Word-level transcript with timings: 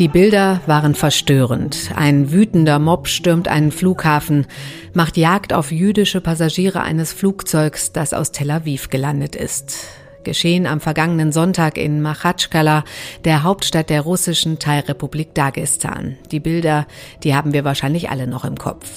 Die 0.00 0.08
Bilder 0.08 0.62
waren 0.66 0.96
verstörend. 0.96 1.90
Ein 1.94 2.32
wütender 2.32 2.80
Mob 2.80 3.06
stürmt 3.06 3.46
einen 3.46 3.70
Flughafen, 3.70 4.46
macht 4.94 5.16
Jagd 5.16 5.52
auf 5.52 5.70
jüdische 5.70 6.20
Passagiere 6.20 6.80
eines 6.80 7.12
Flugzeugs, 7.12 7.92
das 7.92 8.12
aus 8.12 8.32
Tel 8.32 8.50
Aviv 8.50 8.88
gelandet 8.88 9.36
ist. 9.36 9.76
Geschehen 10.24 10.66
am 10.66 10.80
vergangenen 10.80 11.32
Sonntag 11.32 11.78
in 11.78 12.02
Machatschkala, 12.02 12.84
der 13.24 13.42
Hauptstadt 13.42 13.90
der 13.90 14.02
russischen 14.02 14.58
Teilrepublik 14.58 15.34
Dagestan. 15.34 16.16
Die 16.30 16.40
Bilder, 16.40 16.86
die 17.22 17.34
haben 17.34 17.52
wir 17.52 17.64
wahrscheinlich 17.64 18.10
alle 18.10 18.26
noch 18.26 18.44
im 18.44 18.56
Kopf. 18.56 18.88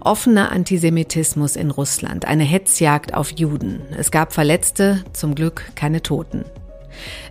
Offener 0.00 0.52
Antisemitismus 0.52 1.56
in 1.56 1.70
Russland, 1.70 2.26
eine 2.26 2.44
Hetzjagd 2.44 3.14
auf 3.14 3.30
Juden. 3.30 3.82
Es 3.98 4.10
gab 4.10 4.32
Verletzte, 4.32 5.02
zum 5.12 5.34
Glück 5.34 5.72
keine 5.74 6.02
Toten. 6.02 6.44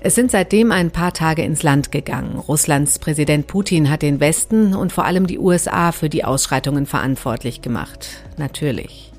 Es 0.02 0.16
sind 0.16 0.32
seitdem 0.32 0.72
ein 0.72 0.92
paar 0.92 1.14
Tage 1.14 1.44
ins 1.44 1.64
Land 1.64 1.92
gegangen. 1.92 2.38
Russlands 2.38 3.00
Präsident 3.00 3.48
Putin 3.48 3.90
hat 3.90 4.02
den 4.02 4.20
Westen 4.20 4.76
und 4.76 4.92
vor 4.92 5.06
allem 5.06 5.28
die 5.28 5.40
USA 5.40 5.92
für 5.92 6.10
die 6.10 6.26
Ausschreitungen 6.26 6.86
verantwortlich 6.86 7.62
gemacht. 7.62 8.08
Natürlich. 8.38 9.13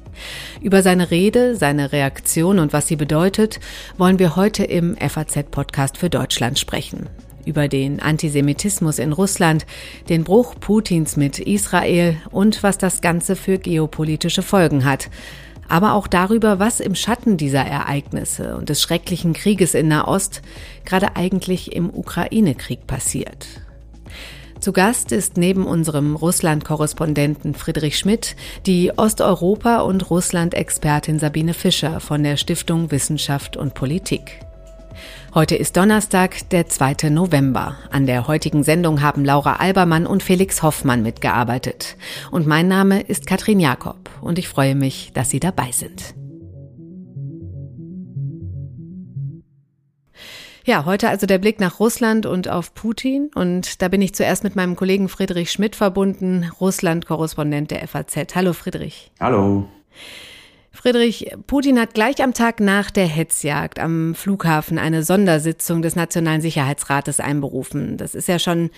Über 0.61 0.83
seine 0.83 1.11
Rede, 1.11 1.57
seine 1.57 1.93
Reaktion 1.93 2.59
und 2.59 2.73
was 2.73 2.89
sie 2.89 2.97
bedeutet, 2.97 3.61
wollen 3.99 4.19
wir 4.19 4.37
heute 4.37 4.65
im 4.65 4.97
FAZ-Podcast 4.97 5.99
für 5.99 6.11
Deutschland 6.11 6.59
sprechen. 6.59 7.09
Über 7.45 7.69
den 7.69 8.01
Antisemitismus 8.01 8.99
in 8.99 9.13
Russland, 9.13 9.67
den 10.09 10.25
Bruch 10.25 10.55
Putins 10.59 11.17
mit 11.17 11.39
Israel 11.39 12.17
und 12.31 12.63
was 12.63 12.79
das 12.79 13.01
Ganze 13.01 13.37
für 13.37 13.59
geopolitische 13.59 14.43
Folgen 14.43 14.85
hat 14.85 15.11
aber 15.69 15.95
auch 15.95 16.07
darüber, 16.07 16.59
was 16.59 16.81
im 16.81 16.95
Schatten 16.95 17.37
dieser 17.37 17.65
Ereignisse 17.65 18.57
und 18.57 18.69
des 18.69 18.83
schrecklichen 18.83 19.33
Krieges 19.33 19.75
in 19.75 19.89
Nahost 19.89 20.43
gerade 20.85 21.17
eigentlich 21.17 21.75
im 21.75 21.91
Ukraine-Krieg 21.91 22.87
passiert. 22.87 23.64
Zu 24.65 24.73
Gast 24.73 25.13
ist 25.13 25.37
neben 25.37 25.67
unserem 25.67 26.17
Russland-Korrespondenten 26.17 27.53
Friedrich 27.53 27.99
Schmidt 27.99 28.35
die 28.65 28.93
Osteuropa- 28.97 29.81
und 29.81 30.09
Russland-Expertin 30.09 31.19
Sabine 31.19 31.53
Fischer 31.53 32.01
von 32.01 32.23
der 32.23 32.39
Stiftung 32.39 32.91
Wissenschaft 32.91 33.59
und 33.59 33.75
Politik. 33.75 34.41
Heute 35.35 35.55
ist 35.55 35.77
Donnerstag, 35.77 36.49
der 36.49 36.67
2. 36.67 37.11
November. 37.11 37.77
An 37.91 38.07
der 38.07 38.27
heutigen 38.27 38.63
Sendung 38.63 39.03
haben 39.03 39.23
Laura 39.27 39.57
Albermann 39.57 40.07
und 40.07 40.23
Felix 40.23 40.63
Hoffmann 40.63 41.03
mitgearbeitet. 41.03 41.99
Und 42.31 42.47
mein 42.47 42.67
Name 42.67 43.03
ist 43.03 43.27
Katrin 43.27 43.61
Jakob 43.61 44.09
und 44.23 44.39
ich 44.39 44.49
freue 44.49 44.75
mich, 44.75 45.11
dass 45.13 45.29
Sie 45.29 45.41
dabei 45.41 45.73
sind. 45.73 46.15
Ja, 50.67 50.87
heute 50.87 51.11
also 51.11 51.27
der 51.27 51.37
Blick 51.37 51.61
nach 51.61 51.79
Russland 51.79 52.25
und 52.25 52.49
auf 52.49 52.73
Putin. 52.73 53.31
Und 53.35 53.83
da 53.83 53.89
bin 53.89 54.01
ich 54.01 54.15
zuerst 54.15 54.45
mit 54.45 54.57
meinem 54.57 54.77
Kollegen 54.77 55.11
Friedrich 55.11 55.53
Schmidt 55.53 55.77
verbunden, 55.77 56.51
Russland-Korrespondent 56.59 57.71
der 57.71 57.87
FAZ. 57.87 58.35
Hallo 58.35 58.55
Friedrich. 58.55 59.11
Hallo. 59.21 59.69
Friedrich, 60.73 61.31
Putin 61.47 61.79
hat 61.79 61.93
gleich 61.93 62.23
am 62.23 62.33
Tag 62.33 62.61
nach 62.61 62.91
der 62.91 63.07
Hetzjagd 63.07 63.79
am 63.79 64.15
Flughafen 64.15 64.79
eine 64.79 65.03
Sondersitzung 65.03 65.83
des 65.83 65.97
Nationalen 65.97 66.41
Sicherheitsrates 66.41 67.21
einberufen. 67.21 67.99
Das 67.99 68.15
ist 68.15 68.29
ja 68.29 68.39
schon 68.39 68.71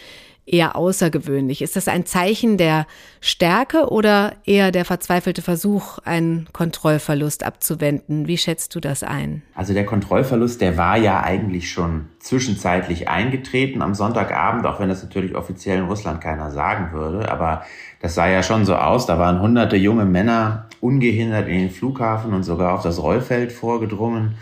eher 0.47 0.77
außergewöhnlich. 0.77 1.61
Ist 1.61 1.77
das 1.77 1.89
ein 1.89 2.07
Zeichen 2.07 2.57
der 2.57 2.87
Stärke 3.21 3.91
oder 3.91 4.35
eher 4.45 4.71
der 4.71 4.85
verzweifelte 4.85 5.43
Versuch, 5.43 5.99
einen 5.99 6.49
Kontrollverlust 6.53 7.45
abzuwenden? 7.45 8.29
Wie 8.29 8.39
schätzt 8.39 8.75
du 8.75 8.81
das 8.81 9.03
ein? 9.03 9.43
Also 9.55 9.75
der 9.75 9.85
Kontrollverlust, 9.85 10.61
der 10.61 10.77
war 10.77 10.97
ja 10.97 11.21
eigentlich 11.21 11.71
schon 11.71 12.07
zwischenzeitlich 12.21 13.09
eingetreten 13.09 13.83
am 13.83 13.95
Sonntagabend, 13.95 14.67
auch 14.67 14.79
wenn 14.79 14.89
das 14.89 15.03
natürlich 15.03 15.35
offiziell 15.35 15.79
in 15.79 15.85
Russland 15.85 16.21
keiner 16.21 16.51
sagen 16.53 16.93
würde. 16.93 17.29
Aber 17.31 17.65
das 18.01 18.15
sah 18.15 18.29
ja 18.29 18.43
schon 18.43 18.65
so 18.65 18.77
aus. 18.77 19.07
Da 19.07 19.19
waren 19.19 19.41
hunderte 19.41 19.77
junge 19.77 20.05
Männer 20.05 20.69
ungehindert 20.81 21.49
in 21.49 21.59
den 21.59 21.71
Flughafen 21.71 22.33
und 22.33 22.45
sogar 22.45 22.75
auf 22.75 22.83
das 22.83 23.03
Rollfeld 23.03 23.53
vorgedrungen. 23.53 24.37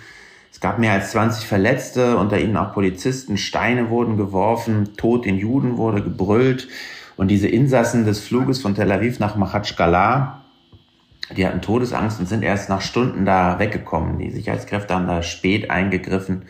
Es 0.54 0.60
gab 0.60 0.78
mehr 0.78 0.92
als 0.92 1.10
20 1.10 1.48
Verletzte, 1.48 2.16
unter 2.16 2.38
ihnen 2.38 2.56
auch 2.56 2.72
Polizisten. 2.72 3.38
Steine 3.38 3.90
wurden 3.90 4.16
geworfen, 4.16 4.96
Tod 4.96 5.24
den 5.24 5.36
Juden 5.36 5.78
wurde 5.78 6.00
gebrüllt. 6.00 6.68
Und 7.16 7.26
diese 7.26 7.48
Insassen 7.48 8.04
des 8.04 8.20
Fluges 8.20 8.62
von 8.62 8.76
Tel 8.76 8.92
Aviv 8.92 9.18
nach 9.18 9.34
Machatschkala, 9.34 10.44
die 11.36 11.44
hatten 11.44 11.60
Todesangst 11.60 12.20
und 12.20 12.28
sind 12.28 12.44
erst 12.44 12.68
nach 12.68 12.82
Stunden 12.82 13.24
da 13.24 13.58
weggekommen. 13.58 14.20
Die 14.20 14.30
Sicherheitskräfte 14.30 14.94
haben 14.94 15.08
da 15.08 15.22
spät 15.24 15.72
eingegriffen. 15.72 16.42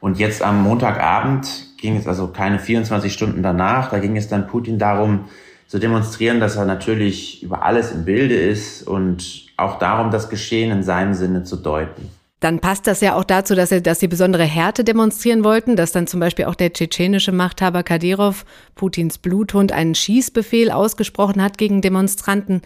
Und 0.00 0.18
jetzt 0.18 0.42
am 0.42 0.64
Montagabend 0.64 1.78
ging 1.78 1.96
es 1.96 2.08
also 2.08 2.26
keine 2.26 2.58
24 2.58 3.12
Stunden 3.12 3.44
danach, 3.44 3.90
da 3.90 4.00
ging 4.00 4.16
es 4.16 4.26
dann 4.26 4.48
Putin 4.48 4.80
darum, 4.80 5.26
zu 5.68 5.78
demonstrieren, 5.78 6.40
dass 6.40 6.56
er 6.56 6.64
natürlich 6.64 7.44
über 7.44 7.62
alles 7.62 7.92
im 7.92 8.04
Bilde 8.04 8.34
ist 8.34 8.82
und 8.82 9.46
auch 9.56 9.78
darum, 9.78 10.10
das 10.10 10.28
Geschehen 10.28 10.72
in 10.72 10.82
seinem 10.82 11.14
Sinne 11.14 11.44
zu 11.44 11.54
deuten. 11.54 12.17
Dann 12.40 12.60
passt 12.60 12.86
das 12.86 13.00
ja 13.00 13.16
auch 13.16 13.24
dazu, 13.24 13.56
dass, 13.56 13.72
er, 13.72 13.80
dass 13.80 13.98
sie 13.98 14.06
besondere 14.06 14.44
Härte 14.44 14.84
demonstrieren 14.84 15.42
wollten, 15.42 15.74
dass 15.74 15.90
dann 15.90 16.06
zum 16.06 16.20
Beispiel 16.20 16.44
auch 16.44 16.54
der 16.54 16.72
tschetschenische 16.72 17.32
Machthaber 17.32 17.82
Kadyrov, 17.82 18.44
Putins 18.76 19.18
Bluthund, 19.18 19.72
einen 19.72 19.96
Schießbefehl 19.96 20.70
ausgesprochen 20.70 21.42
hat 21.42 21.58
gegen 21.58 21.82
Demonstranten. 21.82 22.62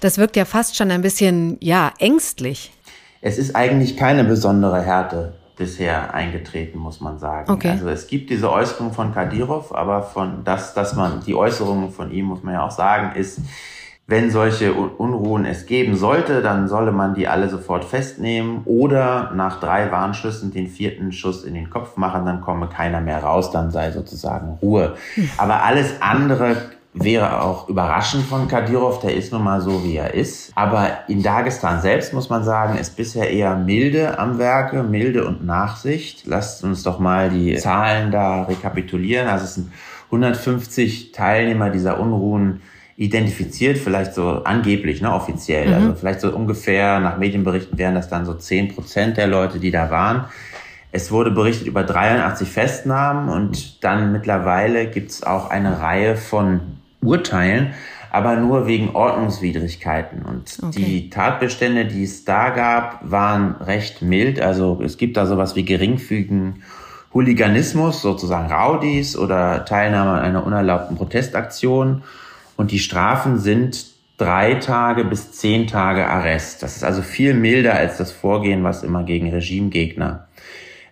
Das 0.00 0.18
wirkt 0.18 0.36
ja 0.36 0.44
fast 0.44 0.76
schon 0.76 0.90
ein 0.90 1.00
bisschen, 1.00 1.56
ja, 1.60 1.92
ängstlich. 1.98 2.72
Es 3.22 3.38
ist 3.38 3.56
eigentlich 3.56 3.96
keine 3.96 4.24
besondere 4.24 4.82
Härte 4.82 5.34
bisher 5.56 6.12
eingetreten, 6.12 6.78
muss 6.78 7.00
man 7.00 7.18
sagen. 7.18 7.50
Okay. 7.50 7.70
Also 7.70 7.88
es 7.88 8.06
gibt 8.08 8.28
diese 8.28 8.52
Äußerung 8.52 8.92
von 8.92 9.14
Kadyrov, 9.14 9.74
aber 9.74 10.02
von 10.02 10.44
das, 10.44 10.74
dass 10.74 10.94
man 10.94 11.22
die 11.24 11.34
Äußerung 11.34 11.90
von 11.90 12.12
ihm, 12.12 12.26
muss 12.26 12.42
man 12.42 12.52
ja 12.52 12.66
auch 12.66 12.70
sagen, 12.70 13.18
ist, 13.18 13.40
wenn 14.08 14.30
solche 14.30 14.72
Unruhen 14.72 15.44
es 15.44 15.66
geben 15.66 15.96
sollte, 15.96 16.40
dann 16.40 16.68
solle 16.68 16.92
man 16.92 17.14
die 17.14 17.26
alle 17.26 17.48
sofort 17.48 17.84
festnehmen 17.84 18.60
oder 18.64 19.32
nach 19.34 19.58
drei 19.58 19.90
Warnschüssen 19.90 20.52
den 20.52 20.68
vierten 20.68 21.10
Schuss 21.10 21.42
in 21.42 21.54
den 21.54 21.70
Kopf 21.70 21.96
machen, 21.96 22.24
dann 22.24 22.40
komme 22.40 22.68
keiner 22.68 23.00
mehr 23.00 23.22
raus, 23.22 23.50
dann 23.50 23.72
sei 23.72 23.90
sozusagen 23.90 24.58
Ruhe. 24.62 24.94
Hm. 25.14 25.28
Aber 25.38 25.64
alles 25.64 26.00
andere 26.00 26.56
wäre 26.94 27.42
auch 27.42 27.68
überraschend 27.68 28.24
von 28.24 28.46
Kadyrov, 28.46 29.00
der 29.00 29.14
ist 29.14 29.32
nun 29.32 29.42
mal 29.42 29.60
so, 29.60 29.84
wie 29.84 29.96
er 29.96 30.14
ist. 30.14 30.52
Aber 30.54 30.88
in 31.08 31.22
Dagestan 31.22 31.80
selbst, 31.80 32.14
muss 32.14 32.30
man 32.30 32.44
sagen, 32.44 32.78
ist 32.78 32.96
bisher 32.96 33.30
eher 33.30 33.56
Milde 33.56 34.18
am 34.18 34.38
Werke, 34.38 34.84
Milde 34.84 35.26
und 35.26 35.44
Nachsicht. 35.44 36.26
Lasst 36.26 36.62
uns 36.64 36.84
doch 36.84 37.00
mal 37.00 37.28
die 37.28 37.56
Zahlen 37.56 38.12
da 38.12 38.44
rekapitulieren. 38.44 39.28
Also 39.28 39.44
es 39.44 39.54
sind 39.56 39.72
150 40.06 41.12
Teilnehmer 41.12 41.70
dieser 41.70 42.00
Unruhen 42.00 42.62
identifiziert, 42.96 43.76
vielleicht 43.76 44.14
so 44.14 44.42
angeblich, 44.44 45.02
ne, 45.02 45.12
offiziell. 45.12 45.68
Mhm. 45.68 45.74
Also 45.74 45.94
vielleicht 45.94 46.20
so 46.20 46.30
ungefähr, 46.30 46.98
nach 47.00 47.18
Medienberichten 47.18 47.78
wären 47.78 47.94
das 47.94 48.08
dann 48.08 48.24
so 48.24 48.34
10 48.34 48.74
Prozent 48.74 49.16
der 49.16 49.26
Leute, 49.26 49.58
die 49.58 49.70
da 49.70 49.90
waren. 49.90 50.26
Es 50.92 51.10
wurde 51.10 51.30
berichtet 51.30 51.66
über 51.66 51.82
83 51.82 52.48
Festnahmen 52.48 53.28
und 53.28 53.84
dann 53.84 54.12
mittlerweile 54.12 54.86
gibt 54.86 55.10
es 55.10 55.22
auch 55.22 55.50
eine 55.50 55.80
Reihe 55.80 56.16
von 56.16 56.60
Urteilen, 57.02 57.74
aber 58.10 58.36
nur 58.36 58.66
wegen 58.66 58.94
Ordnungswidrigkeiten. 58.94 60.22
Und 60.22 60.56
okay. 60.62 60.72
die 60.74 61.10
Tatbestände, 61.10 61.84
die 61.84 62.04
es 62.04 62.24
da 62.24 62.48
gab, 62.48 63.00
waren 63.02 63.56
recht 63.56 64.00
mild. 64.00 64.40
Also 64.40 64.80
es 64.82 64.96
gibt 64.96 65.18
da 65.18 65.26
sowas 65.26 65.54
wie 65.54 65.66
geringfügigen 65.66 66.62
Hooliganismus, 67.12 68.00
sozusagen 68.00 68.50
Rowdies 68.50 69.18
oder 69.18 69.66
Teilnahme 69.66 70.12
an 70.12 70.20
einer 70.20 70.46
unerlaubten 70.46 70.96
Protestaktion. 70.96 72.02
Und 72.56 72.70
die 72.70 72.78
Strafen 72.78 73.38
sind 73.38 73.86
drei 74.18 74.54
Tage 74.54 75.04
bis 75.04 75.32
zehn 75.32 75.66
Tage 75.66 76.06
Arrest. 76.06 76.62
Das 76.62 76.76
ist 76.76 76.84
also 76.84 77.02
viel 77.02 77.34
milder 77.34 77.74
als 77.74 77.98
das 77.98 78.12
Vorgehen, 78.12 78.64
was 78.64 78.82
immer 78.82 79.04
gegen 79.04 79.30
Regimegegner 79.30 80.26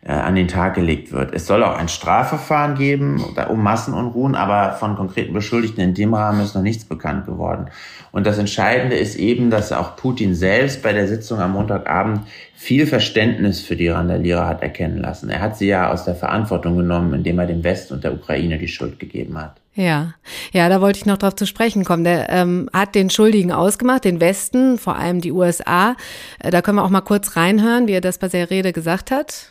äh, 0.02 0.12
an 0.12 0.34
den 0.34 0.49
Tag 0.49 0.75
gelegt 0.75 1.12
wird. 1.12 1.34
Es 1.34 1.46
soll 1.46 1.64
auch 1.64 1.78
ein 1.78 1.88
Strafverfahren 1.88 2.75
geben 2.75 3.25
um 3.49 3.62
Massenunruhen, 3.62 4.34
aber 4.34 4.72
von 4.72 4.96
konkreten 4.96 5.32
Beschuldigten 5.32 5.82
in 5.82 5.94
dem 5.94 6.12
Rahmen 6.12 6.43
ist 6.43 6.55
noch 6.55 6.62
nichts 6.62 6.84
bekannt 6.84 7.25
geworden. 7.25 7.69
Und 8.12 8.26
das 8.26 8.37
Entscheidende 8.37 8.96
ist 8.96 9.17
eben, 9.17 9.49
dass 9.49 9.72
auch 9.72 9.96
Putin 9.96 10.34
selbst 10.34 10.82
bei 10.82 10.93
der 10.93 11.08
Sitzung 11.08 11.40
am 11.40 11.52
Montagabend 11.52 12.20
viel 12.55 12.87
Verständnis 12.87 13.62
für 13.62 13.76
die 13.76 13.88
Randalierer 13.88 14.46
hat 14.46 14.62
erkennen 14.62 14.99
lassen. 14.99 15.31
Er 15.31 15.40
hat 15.40 15.56
sie 15.56 15.69
ja 15.69 15.90
aus 15.90 16.05
der 16.05 16.14
Verantwortung 16.14 16.76
genommen, 16.76 17.14
indem 17.14 17.38
er 17.38 17.46
dem 17.46 17.64
Westen 17.64 17.94
und 17.94 18.05
der 18.05 18.12
Ukraine 18.12 18.58
die 18.58 18.69
Schuld 18.69 19.00
gegeben 19.00 19.38
hat. 19.38 19.63
Ja, 19.75 20.15
ja, 20.53 20.69
da 20.69 20.81
wollte 20.81 21.00
ich 21.00 21.06
noch 21.06 21.19
drauf 21.19 21.35
zu 21.35 21.47
sprechen 21.47 21.85
kommen. 21.85 22.05
Der 22.05 22.31
ähm, 22.31 22.71
hat 22.73 22.94
den 22.94 23.11
Schuldigen 23.11 23.50
ausgemacht, 23.50 24.05
den 24.05 24.21
Westen, 24.21 24.79
vor 24.79 24.97
allem 24.97 25.21
die 25.21 25.32
USA. 25.32 25.97
Äh, 26.38 26.50
da 26.53 26.62
können 26.62 26.79
wir 26.79 26.85
auch 26.85 26.91
mal 26.91 27.00
kurz 27.00 27.37
reinhören, 27.37 27.88
wie 27.88 27.93
er 27.93 28.00
das 28.00 28.19
bei 28.19 28.29
der 28.29 28.50
Rede 28.50 28.73
gesagt 28.73 29.11
hat. 29.11 29.49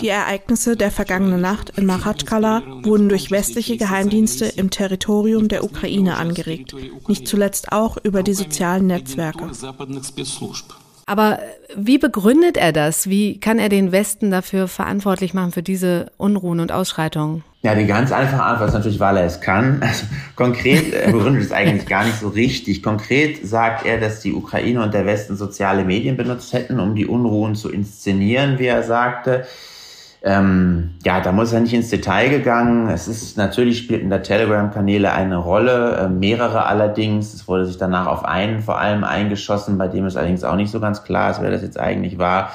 Die 0.00 0.08
Ereignisse 0.08 0.76
der 0.76 0.92
vergangenen 0.92 1.40
Nacht 1.40 1.70
in 1.76 1.86
Makhachkala 1.86 2.62
wurden 2.82 3.08
durch 3.08 3.32
westliche 3.32 3.76
Geheimdienste 3.76 4.44
im 4.44 4.70
Territorium 4.70 5.48
der 5.48 5.64
Ukraine 5.64 6.16
angeregt, 6.16 6.76
nicht 7.08 7.26
zuletzt 7.26 7.72
auch 7.72 7.96
über 8.04 8.22
die 8.22 8.34
sozialen 8.34 8.86
Netzwerke. 8.86 9.50
Aber 11.08 11.38
wie 11.74 11.96
begründet 11.96 12.58
er 12.58 12.72
das? 12.72 13.08
Wie 13.08 13.40
kann 13.40 13.58
er 13.58 13.70
den 13.70 13.92
Westen 13.92 14.30
dafür 14.30 14.68
verantwortlich 14.68 15.32
machen 15.32 15.52
für 15.52 15.62
diese 15.62 16.12
Unruhen 16.18 16.60
und 16.60 16.70
Ausschreitungen? 16.70 17.44
Ja, 17.62 17.74
die 17.74 17.86
ganz 17.86 18.12
einfache 18.12 18.42
Antwort 18.42 18.68
ist 18.68 18.74
natürlich, 18.74 19.00
weil 19.00 19.16
er 19.16 19.24
es 19.24 19.40
kann. 19.40 19.80
Also 19.80 20.04
konkret 20.36 21.06
begründet 21.06 21.44
es 21.44 21.50
eigentlich 21.50 21.86
gar 21.86 22.04
nicht 22.04 22.20
so 22.20 22.28
richtig. 22.28 22.82
Konkret 22.82 23.46
sagt 23.46 23.86
er, 23.86 23.98
dass 23.98 24.20
die 24.20 24.34
Ukraine 24.34 24.82
und 24.82 24.92
der 24.92 25.06
Westen 25.06 25.34
soziale 25.36 25.82
Medien 25.82 26.18
benutzt 26.18 26.52
hätten, 26.52 26.78
um 26.78 26.94
die 26.94 27.06
Unruhen 27.06 27.54
zu 27.54 27.70
inszenieren, 27.70 28.58
wie 28.58 28.66
er 28.66 28.82
sagte. 28.82 29.46
Ähm, 30.22 30.94
ja, 31.04 31.20
da 31.20 31.30
muss 31.30 31.52
er 31.52 31.60
nicht 31.60 31.74
ins 31.74 31.90
Detail 31.90 32.28
gegangen. 32.28 32.88
Es 32.88 33.06
ist 33.06 33.36
natürlich 33.36 33.78
spielten 33.78 34.10
da 34.10 34.18
Telegram-Kanäle 34.18 35.12
eine 35.12 35.36
Rolle, 35.36 35.96
äh, 35.96 36.08
mehrere 36.08 36.66
allerdings. 36.66 37.34
Es 37.34 37.46
wurde 37.46 37.66
sich 37.66 37.78
danach 37.78 38.06
auf 38.06 38.24
einen 38.24 38.60
vor 38.60 38.78
allem 38.78 39.04
eingeschossen, 39.04 39.78
bei 39.78 39.86
dem 39.86 40.06
es 40.06 40.16
allerdings 40.16 40.42
auch 40.42 40.56
nicht 40.56 40.72
so 40.72 40.80
ganz 40.80 41.04
klar 41.04 41.30
ist, 41.30 41.40
wer 41.40 41.50
das 41.50 41.62
jetzt 41.62 41.78
eigentlich 41.78 42.18
war. 42.18 42.50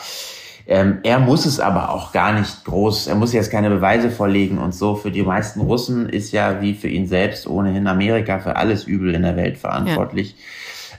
Ähm, 0.65 0.99
er 1.03 1.19
muss 1.19 1.45
es 1.45 1.59
aber 1.59 1.89
auch 1.89 2.13
gar 2.13 2.33
nicht 2.33 2.63
groß, 2.63 3.07
er 3.07 3.15
muss 3.15 3.33
jetzt 3.33 3.51
keine 3.51 3.69
Beweise 3.69 4.09
vorlegen 4.09 4.57
und 4.57 4.73
so. 4.73 4.95
Für 4.95 5.11
die 5.11 5.23
meisten 5.23 5.59
Russen 5.59 6.07
ist 6.07 6.31
ja 6.31 6.61
wie 6.61 6.73
für 6.73 6.87
ihn 6.87 7.05
selbst 7.05 7.47
ohnehin 7.47 7.87
Amerika 7.87 8.39
für 8.39 8.55
alles 8.55 8.85
Übel 8.85 9.13
in 9.13 9.23
der 9.23 9.35
Welt 9.35 9.57
verantwortlich. 9.57 10.35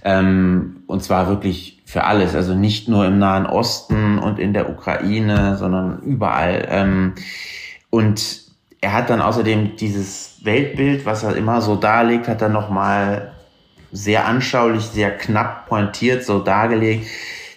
Ja. 0.04 0.20
Ähm, 0.20 0.82
und 0.86 1.02
zwar 1.02 1.28
wirklich 1.28 1.73
für 1.84 2.04
alles, 2.04 2.34
also 2.34 2.54
nicht 2.54 2.88
nur 2.88 3.06
im 3.06 3.18
Nahen 3.18 3.46
Osten 3.46 4.18
und 4.18 4.38
in 4.38 4.52
der 4.52 4.70
Ukraine, 4.70 5.56
sondern 5.56 6.00
überall. 6.00 6.66
Ähm, 6.70 7.14
und 7.90 8.42
er 8.80 8.92
hat 8.92 9.10
dann 9.10 9.20
außerdem 9.20 9.76
dieses 9.76 10.40
Weltbild, 10.44 11.06
was 11.06 11.22
er 11.22 11.36
immer 11.36 11.60
so 11.60 11.76
darlegt, 11.76 12.28
hat 12.28 12.42
er 12.42 12.48
nochmal 12.48 13.32
sehr 13.92 14.26
anschaulich, 14.26 14.84
sehr 14.84 15.16
knapp 15.16 15.68
pointiert 15.68 16.24
so 16.24 16.40
dargelegt, 16.40 17.06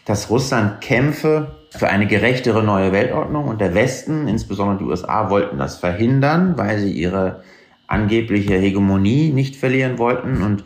dass 0.06 0.30
Russland 0.30 0.82
kämpfe 0.82 1.56
für 1.72 1.90
eine 1.90 2.08
gerechtere 2.08 2.64
neue 2.64 2.92
Weltordnung 2.92 3.48
und 3.48 3.60
der 3.60 3.74
Westen, 3.74 4.28
insbesondere 4.28 4.78
die 4.78 4.86
USA, 4.86 5.30
wollten 5.30 5.58
das 5.58 5.78
verhindern, 5.78 6.58
weil 6.58 6.80
sie 6.80 6.92
ihre 6.92 7.44
angebliche 7.88 8.56
Hegemonie 8.56 9.30
nicht 9.30 9.56
verlieren 9.56 9.98
wollten 9.98 10.42
und 10.42 10.64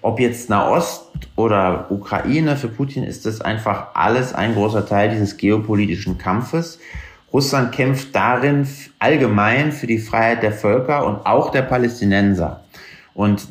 ob 0.00 0.18
jetzt 0.18 0.50
Nahost 0.50 1.04
oder 1.36 1.86
Ukraine, 1.90 2.56
für 2.56 2.68
Putin 2.68 3.04
ist 3.04 3.24
das 3.24 3.40
einfach 3.40 3.94
alles 3.94 4.34
ein 4.34 4.54
großer 4.54 4.84
Teil 4.84 5.10
dieses 5.10 5.36
geopolitischen 5.36 6.18
Kampfes. 6.18 6.80
Russland 7.32 7.72
kämpft 7.72 8.14
darin 8.14 8.66
allgemein 8.98 9.70
für 9.70 9.86
die 9.86 9.98
Freiheit 9.98 10.42
der 10.42 10.52
Völker 10.52 11.06
und 11.06 11.24
auch 11.24 11.50
der 11.50 11.62
Palästinenser. 11.62 12.64
Und 13.14 13.46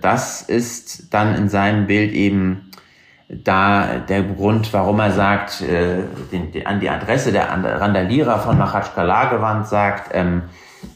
das 0.00 0.42
ist 0.42 1.12
dann 1.12 1.34
in 1.34 1.48
seinem 1.48 1.86
Bild 1.86 2.12
eben 2.12 2.70
da 3.28 3.98
der 3.98 4.22
Grund, 4.22 4.72
warum 4.72 5.00
er 5.00 5.10
sagt, 5.10 5.60
äh, 5.60 6.02
den, 6.30 6.52
den, 6.52 6.66
an 6.66 6.78
die 6.78 6.88
Adresse 6.88 7.32
der 7.32 7.48
Randalierer 7.48 8.38
von 8.38 8.56
Machatschkala 8.56 9.26
gewandt 9.26 9.66
sagt, 9.66 10.10
ähm, 10.14 10.42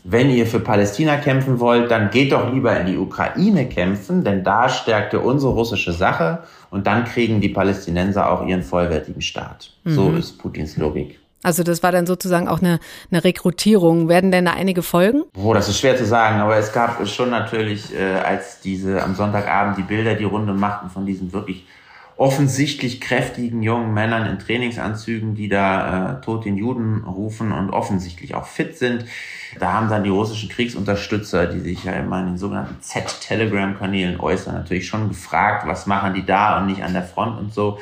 wenn 0.05 0.31
ihr 0.31 0.47
für 0.47 0.61
Palästina 0.61 1.17
kämpfen 1.17 1.61
wollt, 1.61 1.91
dann 1.91 2.11
geht 2.11 2.33
doch 2.33 2.53
lieber 2.53 2.79
in 2.79 2.87
die 2.87 2.97
Ukraine 2.97 3.69
kämpfen, 3.69 4.25
denn 4.25 4.45
da 4.45 4.69
stärkt 4.69 5.13
ihr 5.13 5.25
unsere 5.25 5.53
russische 5.53 5.93
Sache 5.93 6.45
und 6.71 6.87
dann 6.87 7.05
kriegen 7.05 7.41
die 7.41 7.49
Palästinenser 7.49 8.31
auch 8.31 8.47
ihren 8.47 8.63
vollwertigen 8.63 9.23
Staat. 9.23 9.73
Mhm. 9.85 9.91
So 9.91 10.13
ist 10.13 10.39
Putins 10.39 10.77
Logik. 10.77 11.19
Also 11.43 11.63
das 11.63 11.83
war 11.83 11.91
dann 11.91 12.07
sozusagen 12.07 12.49
auch 12.49 12.61
eine, 12.61 12.81
eine 13.11 13.25
Rekrutierung. 13.25 14.09
Werden 14.09 14.31
denn 14.31 14.45
da 14.45 14.53
einige 14.53 14.83
folgen? 14.83 15.23
Oh, 15.35 15.55
das 15.55 15.69
ist 15.69 15.79
schwer 15.79 15.97
zu 15.97 16.05
sagen, 16.05 16.39
aber 16.41 16.57
es 16.57 16.73
gab 16.73 17.07
schon 17.09 17.31
natürlich, 17.31 17.95
äh, 17.95 18.19
als 18.19 18.61
diese 18.61 19.03
am 19.03 19.15
Sonntagabend 19.15 19.79
die 19.79 19.83
Bilder 19.83 20.15
die 20.15 20.25
Runde 20.25 20.53
machten 20.53 20.91
von 20.91 21.07
diesen 21.07 21.33
wirklich 21.33 21.65
offensichtlich 22.21 23.01
kräftigen 23.01 23.63
jungen 23.63 23.95
Männern 23.95 24.27
in 24.27 24.39
Trainingsanzügen, 24.39 25.35
die 25.35 25.49
da 25.49 26.19
äh, 26.19 26.21
tot 26.21 26.45
den 26.45 26.59
Juden 26.59 27.03
rufen 27.03 27.51
und 27.51 27.71
offensichtlich 27.71 28.35
auch 28.35 28.47
fit 28.47 28.77
sind. 28.77 29.07
Da 29.59 29.73
haben 29.73 29.89
dann 29.89 30.05
die 30.05 30.11
russischen 30.11 30.51
Kriegsunterstützer, 30.51 31.47
die 31.47 31.61
sich 31.61 31.85
ja 31.85 31.95
immer 31.95 32.21
in 32.21 32.27
den 32.27 32.37
sogenannten 32.37 32.77
Z-Telegram-Kanälen 32.83 34.21
äußern, 34.21 34.55
natürlich 34.55 34.87
schon 34.87 35.09
gefragt, 35.09 35.67
was 35.67 35.87
machen 35.87 36.13
die 36.13 36.27
da 36.27 36.59
und 36.59 36.67
nicht 36.67 36.85
an 36.85 36.93
der 36.93 37.05
Front 37.05 37.41
und 37.41 37.55
so. 37.55 37.79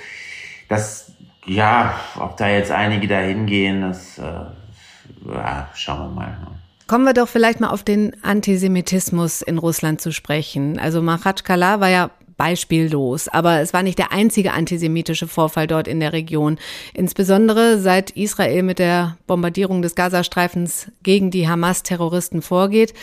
Das, 0.68 1.10
ja, 1.44 1.98
ob 2.16 2.36
da 2.36 2.48
jetzt 2.48 2.70
einige 2.70 3.08
da 3.08 3.18
hingehen, 3.18 3.80
das, 3.80 4.18
äh, 4.18 4.22
ja, 4.22 5.68
schauen 5.74 6.10
wir 6.10 6.14
mal. 6.14 6.28
Ne? 6.28 6.46
Kommen 6.86 7.04
wir 7.04 7.12
doch 7.12 7.28
vielleicht 7.28 7.58
mal 7.58 7.70
auf 7.70 7.82
den 7.82 8.14
Antisemitismus 8.22 9.42
in 9.42 9.58
Russland 9.58 10.00
zu 10.00 10.12
sprechen. 10.12 10.78
Also 10.78 11.02
Machatschkala 11.02 11.80
war 11.80 11.88
ja 11.88 12.10
beispiellos. 12.38 13.28
Aber 13.28 13.60
es 13.60 13.74
war 13.74 13.82
nicht 13.82 13.98
der 13.98 14.12
einzige 14.12 14.54
antisemitische 14.54 15.28
Vorfall 15.28 15.66
dort 15.66 15.86
in 15.86 16.00
der 16.00 16.14
Region. 16.14 16.56
Insbesondere 16.94 17.78
seit 17.78 18.12
Israel 18.12 18.62
mit 18.62 18.78
der 18.78 19.18
Bombardierung 19.26 19.82
des 19.82 19.94
Gazastreifens 19.94 20.90
gegen 21.02 21.30
die 21.30 21.46
Hamas-Terroristen 21.46 22.40
vorgeht, 22.40 22.94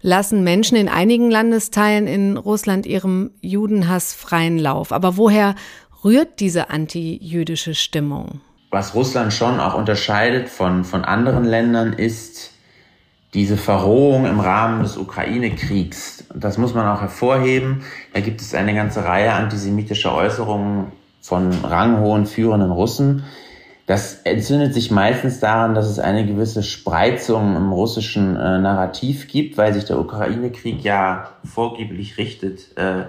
lassen 0.00 0.44
Menschen 0.44 0.76
in 0.76 0.88
einigen 0.88 1.30
Landesteilen 1.30 2.06
in 2.06 2.38
Russland 2.38 2.86
ihrem 2.86 3.32
Judenhass 3.42 4.14
freien 4.14 4.58
Lauf. 4.58 4.92
Aber 4.92 5.18
woher 5.18 5.54
rührt 6.04 6.40
diese 6.40 6.70
antijüdische 6.70 7.74
Stimmung? 7.74 8.40
Was 8.70 8.94
Russland 8.94 9.32
schon 9.32 9.60
auch 9.60 9.74
unterscheidet 9.74 10.48
von, 10.48 10.84
von 10.84 11.04
anderen 11.04 11.44
Ländern 11.44 11.94
ist, 11.94 12.52
diese 13.34 13.56
Verrohung 13.56 14.26
im 14.26 14.40
Rahmen 14.40 14.82
des 14.82 14.96
Ukraine-Kriegs. 14.96 16.24
Das 16.34 16.56
muss 16.56 16.74
man 16.74 16.86
auch 16.86 17.00
hervorheben. 17.00 17.82
Da 18.14 18.20
gibt 18.20 18.40
es 18.40 18.54
eine 18.54 18.74
ganze 18.74 19.04
Reihe 19.04 19.32
antisemitischer 19.32 20.14
Äußerungen 20.14 20.92
von 21.20 21.52
ranghohen 21.52 22.26
führenden 22.26 22.70
Russen. 22.70 23.24
Das 23.86 24.20
entzündet 24.24 24.74
sich 24.74 24.90
meistens 24.90 25.40
daran, 25.40 25.74
dass 25.74 25.88
es 25.88 25.98
eine 25.98 26.26
gewisse 26.26 26.62
Spreizung 26.62 27.56
im 27.56 27.72
russischen 27.72 28.36
äh, 28.36 28.58
Narrativ 28.58 29.28
gibt, 29.28 29.56
weil 29.56 29.72
sich 29.72 29.84
der 29.86 29.98
Ukraine-Krieg 29.98 30.82
ja 30.82 31.30
vorgeblich 31.42 32.18
richtet 32.18 32.76
äh, 32.76 33.06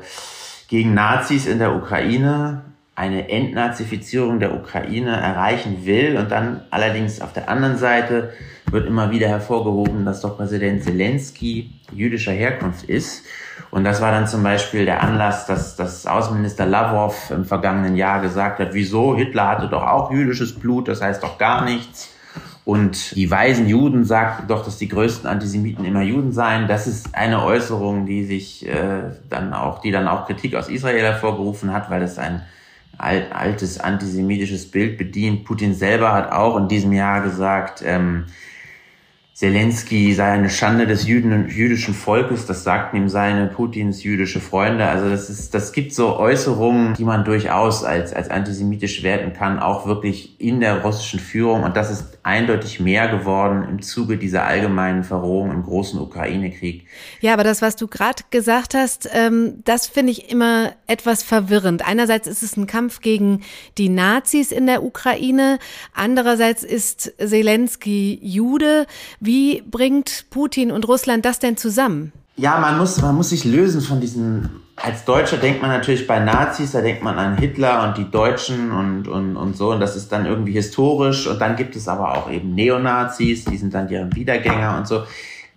gegen 0.69 0.93
Nazis 0.93 1.47
in 1.47 1.59
der 1.59 1.75
Ukraine, 1.75 2.61
eine 2.99 3.29
Entnazifizierung 3.29 4.41
der 4.41 4.53
Ukraine 4.53 5.15
erreichen 5.15 5.85
will 5.85 6.17
und 6.17 6.29
dann 6.31 6.63
allerdings 6.69 7.21
auf 7.21 7.31
der 7.31 7.47
anderen 7.47 7.77
Seite 7.77 8.33
wird 8.69 8.87
immer 8.87 9.09
wieder 9.09 9.29
hervorgehoben, 9.29 10.03
dass 10.03 10.19
doch 10.19 10.35
Präsident 10.35 10.83
Zelensky 10.83 11.71
jüdischer 11.93 12.33
Herkunft 12.33 12.83
ist. 12.83 13.23
Und 13.71 13.85
das 13.85 14.01
war 14.01 14.11
dann 14.11 14.27
zum 14.27 14.43
Beispiel 14.43 14.83
der 14.83 15.01
Anlass, 15.01 15.45
dass, 15.45 15.77
dass 15.77 16.05
Außenminister 16.05 16.65
Lavrov 16.65 17.31
im 17.31 17.45
vergangenen 17.45 17.95
Jahr 17.95 18.21
gesagt 18.21 18.59
hat, 18.59 18.73
wieso 18.73 19.15
Hitler 19.15 19.47
hatte 19.47 19.69
doch 19.69 19.83
auch 19.83 20.11
jüdisches 20.11 20.59
Blut, 20.59 20.89
das 20.89 21.01
heißt 21.01 21.23
doch 21.23 21.37
gar 21.37 21.63
nichts. 21.63 22.13
Und 22.65 23.15
die 23.15 23.31
weisen 23.31 23.69
Juden 23.69 24.03
sagten 24.03 24.49
doch, 24.49 24.65
dass 24.65 24.77
die 24.77 24.89
größten 24.89 25.27
Antisemiten 25.27 25.85
immer 25.85 26.01
Juden 26.01 26.33
seien. 26.33 26.67
Das 26.67 26.85
ist 26.85 27.15
eine 27.15 27.43
Äußerung, 27.43 28.05
die 28.05 28.25
sich 28.25 28.67
äh, 28.67 29.03
dann 29.29 29.53
auch, 29.53 29.79
die 29.79 29.91
dann 29.91 30.09
auch 30.09 30.27
Kritik 30.27 30.53
aus 30.55 30.67
Israel 30.67 31.01
hervorgerufen 31.01 31.71
hat, 31.73 31.89
weil 31.89 32.01
es 32.01 32.19
ein 32.19 32.41
alt, 32.99 33.31
altes 33.31 33.79
antisemitisches 33.79 34.69
Bild 34.69 34.97
bedient. 34.97 35.45
Putin 35.45 35.73
selber 35.73 36.13
hat 36.13 36.31
auch 36.31 36.57
in 36.57 36.67
diesem 36.67 36.93
Jahr 36.93 37.21
gesagt, 37.21 37.81
ähm, 37.85 38.25
Zelensky 39.39 40.13
sei 40.13 40.33
eine 40.33 40.49
Schande 40.49 40.85
des 40.85 41.07
Jüden, 41.07 41.47
jüdischen 41.47 41.93
Volkes, 41.93 42.45
das 42.45 42.65
sagten 42.65 42.97
ihm 42.97 43.07
seine 43.07 43.47
Putins 43.47 44.03
jüdische 44.03 44.41
Freunde. 44.41 44.85
Also 44.85 45.09
das 45.09 45.29
ist, 45.29 45.53
das 45.53 45.71
gibt 45.71 45.93
so 45.93 46.17
Äußerungen, 46.17 46.95
die 46.95 47.05
man 47.05 47.23
durchaus 47.23 47.85
als, 47.85 48.11
als 48.11 48.29
antisemitisch 48.29 49.01
werten 49.01 49.31
kann, 49.31 49.59
auch 49.59 49.85
wirklich 49.85 50.41
in 50.41 50.59
der 50.59 50.81
russischen 50.81 51.21
Führung. 51.21 51.63
Und 51.63 51.77
das 51.77 51.89
ist 51.89 52.18
eindeutig 52.29 52.79
mehr 52.79 53.07
geworden 53.07 53.67
im 53.67 53.81
Zuge 53.81 54.17
dieser 54.17 54.45
allgemeinen 54.45 55.03
Verrohung 55.03 55.51
im 55.51 55.63
großen 55.63 55.99
Ukraine-Krieg. 55.99 56.85
Ja, 57.21 57.33
aber 57.33 57.43
das, 57.43 57.61
was 57.61 57.75
du 57.75 57.87
gerade 57.87 58.23
gesagt 58.29 58.75
hast, 58.75 59.09
ähm, 59.11 59.61
das 59.65 59.87
finde 59.87 60.11
ich 60.11 60.31
immer 60.31 60.73
etwas 60.85 61.23
verwirrend. 61.23 61.87
Einerseits 61.87 62.27
ist 62.27 62.43
es 62.43 62.55
ein 62.55 62.67
Kampf 62.67 63.01
gegen 63.01 63.41
die 63.79 63.89
Nazis 63.89 64.51
in 64.51 64.67
der 64.67 64.83
Ukraine, 64.83 65.57
andererseits 65.93 66.63
ist 66.63 67.13
Zelensky 67.17 68.19
Jude. 68.21 68.85
Wie 69.19 69.63
bringt 69.63 70.27
Putin 70.29 70.71
und 70.71 70.87
Russland 70.87 71.25
das 71.25 71.39
denn 71.39 71.57
zusammen? 71.57 72.13
Ja, 72.39 72.57
man 72.57 72.77
muss, 72.77 73.01
man 73.01 73.15
muss 73.15 73.31
sich 73.31 73.43
lösen 73.43 73.81
von 73.81 73.99
diesen. 73.99 74.61
Als 74.77 75.03
Deutscher 75.03 75.35
denkt 75.35 75.61
man 75.61 75.71
natürlich 75.71 76.07
bei 76.07 76.19
Nazis, 76.19 76.71
da 76.71 76.79
denkt 76.79 77.03
man 77.03 77.19
an 77.19 77.37
Hitler 77.37 77.83
und 77.85 77.97
die 77.97 78.09
Deutschen 78.09 78.71
und, 78.71 79.09
und, 79.09 79.35
und 79.35 79.57
so. 79.57 79.71
Und 79.71 79.81
das 79.81 79.97
ist 79.97 80.09
dann 80.13 80.25
irgendwie 80.25 80.53
historisch. 80.53 81.27
Und 81.27 81.41
dann 81.41 81.57
gibt 81.57 81.75
es 81.75 81.89
aber 81.89 82.17
auch 82.17 82.31
eben 82.31 82.55
Neonazis, 82.55 83.43
die 83.43 83.57
sind 83.57 83.73
dann 83.73 83.89
deren 83.89 84.15
Wiedergänger 84.15 84.77
und 84.77 84.87
so. 84.87 85.03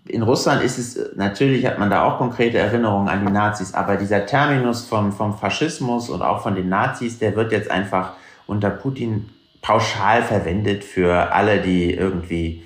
in 0.08 0.22
Russland 0.22 0.64
ist 0.64 0.76
es, 0.76 0.98
natürlich 1.14 1.64
hat 1.64 1.78
man 1.78 1.88
da 1.88 2.02
auch 2.02 2.18
konkrete 2.18 2.58
Erinnerungen 2.58 3.08
an 3.08 3.24
die 3.24 3.30
Nazis, 3.30 3.74
aber 3.74 3.94
dieser 3.94 4.26
Terminus 4.26 4.84
vom, 4.84 5.12
vom 5.12 5.38
Faschismus 5.38 6.10
und 6.10 6.20
auch 6.20 6.42
von 6.42 6.56
den 6.56 6.68
Nazis, 6.68 7.20
der 7.20 7.36
wird 7.36 7.52
jetzt 7.52 7.70
einfach 7.70 8.14
unter 8.48 8.70
Putin 8.70 9.28
pauschal 9.60 10.24
verwendet 10.24 10.82
für 10.82 11.32
alle, 11.32 11.60
die 11.60 11.94
irgendwie 11.94 12.64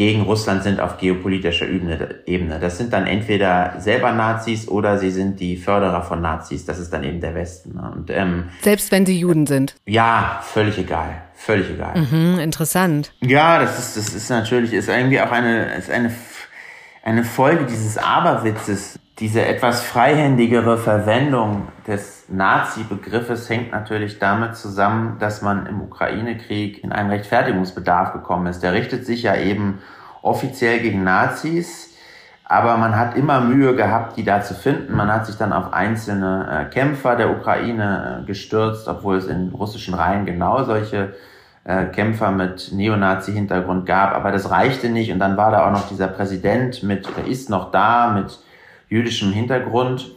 gegen 0.00 0.22
Russland 0.22 0.62
sind 0.62 0.80
auf 0.80 0.96
geopolitischer 0.96 1.66
Ebene. 1.68 2.58
Das 2.58 2.78
sind 2.78 2.90
dann 2.94 3.06
entweder 3.06 3.74
selber 3.80 4.12
Nazis 4.12 4.66
oder 4.66 4.96
sie 4.96 5.10
sind 5.10 5.38
die 5.40 5.58
Förderer 5.58 6.00
von 6.00 6.22
Nazis. 6.22 6.64
Das 6.64 6.78
ist 6.78 6.90
dann 6.90 7.04
eben 7.04 7.20
der 7.20 7.34
Westen. 7.34 7.74
Ne? 7.74 7.92
Und, 7.94 8.08
ähm, 8.08 8.44
Selbst 8.62 8.92
wenn 8.92 9.04
sie 9.04 9.20
Juden 9.20 9.46
sind. 9.46 9.74
Ja, 9.84 10.40
völlig 10.42 10.78
egal. 10.78 11.20
Völlig 11.34 11.68
egal. 11.68 12.00
Mhm, 12.00 12.38
interessant. 12.38 13.12
Ja, 13.20 13.60
das 13.60 13.78
ist, 13.78 13.98
das 13.98 14.14
ist 14.14 14.30
natürlich, 14.30 14.72
ist 14.72 14.88
irgendwie 14.88 15.20
auch 15.20 15.32
eine, 15.32 15.74
ist 15.74 15.90
eine, 15.90 16.10
eine 17.02 17.22
Folge 17.22 17.66
dieses 17.66 17.98
Aberwitzes. 17.98 18.98
Diese 19.20 19.44
etwas 19.44 19.82
freihändigere 19.82 20.78
Verwendung 20.78 21.68
des 21.86 22.24
Nazi-Begriffes 22.30 23.50
hängt 23.50 23.70
natürlich 23.70 24.18
damit 24.18 24.56
zusammen, 24.56 25.18
dass 25.18 25.42
man 25.42 25.66
im 25.66 25.82
Ukraine-Krieg 25.82 26.82
in 26.82 26.90
einen 26.90 27.10
Rechtfertigungsbedarf 27.10 28.14
gekommen 28.14 28.46
ist. 28.46 28.62
Der 28.62 28.72
richtet 28.72 29.04
sich 29.04 29.24
ja 29.24 29.36
eben 29.36 29.80
offiziell 30.22 30.80
gegen 30.80 31.04
Nazis, 31.04 31.94
aber 32.44 32.78
man 32.78 32.98
hat 32.98 33.14
immer 33.14 33.42
Mühe 33.42 33.76
gehabt, 33.76 34.16
die 34.16 34.24
da 34.24 34.40
zu 34.40 34.54
finden. 34.54 34.96
Man 34.96 35.12
hat 35.12 35.26
sich 35.26 35.36
dann 35.36 35.52
auf 35.52 35.74
einzelne 35.74 36.68
äh, 36.70 36.72
Kämpfer 36.72 37.14
der 37.14 37.30
Ukraine 37.30 38.22
äh, 38.22 38.26
gestürzt, 38.26 38.88
obwohl 38.88 39.16
es 39.16 39.26
in 39.26 39.50
russischen 39.50 39.92
Reihen 39.92 40.24
genau 40.24 40.64
solche 40.64 41.12
äh, 41.64 41.84
Kämpfer 41.84 42.30
mit 42.30 42.72
Neonazi-Hintergrund 42.72 43.84
gab. 43.84 44.14
Aber 44.14 44.32
das 44.32 44.50
reichte 44.50 44.88
nicht. 44.88 45.12
Und 45.12 45.18
dann 45.18 45.36
war 45.36 45.50
da 45.50 45.66
auch 45.66 45.72
noch 45.72 45.88
dieser 45.88 46.08
Präsident 46.08 46.82
mit, 46.82 47.06
der 47.18 47.26
ist 47.26 47.50
noch 47.50 47.70
da, 47.70 48.12
mit 48.12 48.40
jüdischem 48.90 49.32
Hintergrund. 49.32 50.10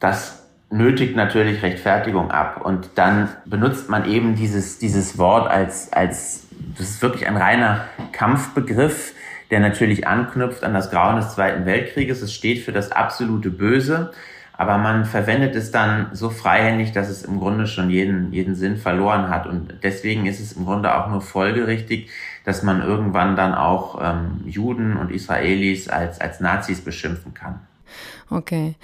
Das 0.00 0.44
nötigt 0.70 1.16
natürlich 1.16 1.62
Rechtfertigung 1.62 2.30
ab. 2.30 2.60
Und 2.62 2.90
dann 2.96 3.28
benutzt 3.46 3.88
man 3.88 4.04
eben 4.04 4.34
dieses, 4.34 4.78
dieses 4.78 5.16
Wort 5.16 5.50
als, 5.50 5.92
als, 5.92 6.46
das 6.76 6.90
ist 6.90 7.02
wirklich 7.02 7.26
ein 7.26 7.36
reiner 7.36 7.86
Kampfbegriff, 8.12 9.14
der 9.50 9.60
natürlich 9.60 10.06
anknüpft 10.06 10.64
an 10.64 10.74
das 10.74 10.90
Grauen 10.90 11.16
des 11.16 11.34
Zweiten 11.34 11.64
Weltkrieges. 11.64 12.22
Es 12.22 12.34
steht 12.34 12.58
für 12.58 12.72
das 12.72 12.92
absolute 12.92 13.50
Böse. 13.50 14.12
Aber 14.56 14.78
man 14.78 15.04
verwendet 15.04 15.56
es 15.56 15.72
dann 15.72 16.10
so 16.12 16.30
freihändig, 16.30 16.92
dass 16.92 17.08
es 17.08 17.24
im 17.24 17.40
Grunde 17.40 17.66
schon 17.66 17.90
jeden, 17.90 18.32
jeden 18.32 18.54
Sinn 18.54 18.76
verloren 18.76 19.28
hat. 19.28 19.46
Und 19.46 19.74
deswegen 19.82 20.26
ist 20.26 20.40
es 20.40 20.52
im 20.52 20.64
Grunde 20.64 20.94
auch 20.94 21.08
nur 21.08 21.20
folgerichtig, 21.20 22.08
dass 22.44 22.62
man 22.62 22.80
irgendwann 22.80 23.34
dann 23.34 23.52
auch 23.52 24.00
ähm, 24.00 24.42
Juden 24.46 24.96
und 24.96 25.10
Israelis 25.10 25.88
als, 25.88 26.20
als 26.20 26.38
Nazis 26.38 26.80
beschimpfen 26.80 27.34
kann. 27.34 27.60
Okay, 28.30 28.74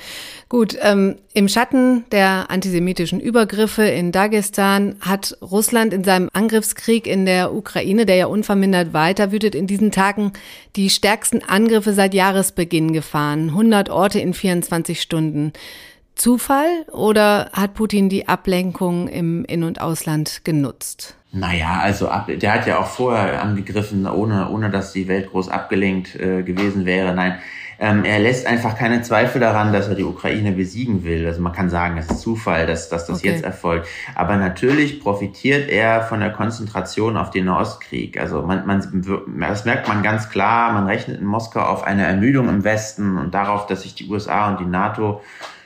gut. 0.48 0.76
Ähm, 0.80 1.16
Im 1.32 1.48
Schatten 1.48 2.04
der 2.12 2.50
antisemitischen 2.50 3.20
Übergriffe 3.20 3.82
in 3.82 4.12
Dagestan 4.12 4.96
hat 5.00 5.36
Russland 5.42 5.92
in 5.92 6.04
seinem 6.04 6.28
Angriffskrieg 6.32 7.06
in 7.06 7.26
der 7.26 7.54
Ukraine, 7.54 8.06
der 8.06 8.16
ja 8.16 8.26
unvermindert 8.26 8.92
weiter 8.92 9.32
wütet, 9.32 9.54
in 9.54 9.66
diesen 9.66 9.90
Tagen 9.90 10.32
die 10.76 10.90
stärksten 10.90 11.42
Angriffe 11.42 11.92
seit 11.92 12.14
Jahresbeginn 12.14 12.92
gefahren. 12.92 13.48
100 13.50 13.90
Orte 13.90 14.20
in 14.20 14.34
24 14.34 15.00
Stunden. 15.00 15.52
Zufall 16.14 16.84
oder 16.92 17.50
hat 17.54 17.74
Putin 17.74 18.10
die 18.10 18.28
Ablenkung 18.28 19.08
im 19.08 19.44
In- 19.46 19.64
und 19.64 19.80
Ausland 19.80 20.44
genutzt? 20.44 21.16
Naja, 21.32 21.78
also 21.80 22.10
der 22.28 22.52
hat 22.52 22.66
ja 22.66 22.78
auch 22.78 22.88
vorher 22.88 23.40
angegriffen, 23.40 24.06
ohne, 24.06 24.50
ohne 24.50 24.68
dass 24.68 24.92
die 24.92 25.06
Welt 25.06 25.30
groß 25.30 25.48
abgelenkt 25.48 26.16
äh, 26.16 26.42
gewesen 26.42 26.86
wäre. 26.86 27.14
Nein, 27.14 27.38
ähm, 27.82 28.04
er 28.04 28.18
lässt 28.18 28.46
einfach 28.46 28.76
keine 28.76 29.00
Zweifel 29.00 29.40
daran, 29.40 29.72
dass 29.72 29.88
er 29.88 29.94
die 29.94 30.04
Ukraine 30.04 30.52
besiegen 30.52 31.02
will. 31.02 31.26
Also 31.26 31.40
man 31.40 31.54
kann 31.54 31.70
sagen, 31.70 31.96
es 31.96 32.10
ist 32.10 32.20
Zufall, 32.20 32.66
dass, 32.66 32.90
dass 32.90 33.06
das 33.06 33.20
okay. 33.20 33.30
jetzt 33.30 33.42
erfolgt. 33.42 33.88
Aber 34.14 34.36
natürlich 34.36 35.00
profitiert 35.00 35.70
er 35.70 36.02
von 36.02 36.20
der 36.20 36.30
Konzentration 36.30 37.16
auf 37.16 37.30
den 37.30 37.46
Nahostkrieg. 37.46 38.20
Also 38.20 38.42
man, 38.42 38.66
man, 38.66 39.40
das 39.40 39.64
merkt 39.64 39.88
man 39.88 40.02
ganz 40.02 40.28
klar. 40.28 40.72
Man 40.74 40.86
rechnet 40.86 41.20
in 41.20 41.26
Moskau 41.26 41.60
auf 41.60 41.82
eine 41.82 42.04
Ermüdung 42.04 42.50
im 42.50 42.64
Westen 42.64 43.16
und 43.16 43.32
darauf, 43.32 43.66
dass 43.66 43.82
sich 43.82 43.94
die 43.94 44.10
USA 44.10 44.50
und 44.50 44.60
die 44.60 44.66
NATO 44.66 45.22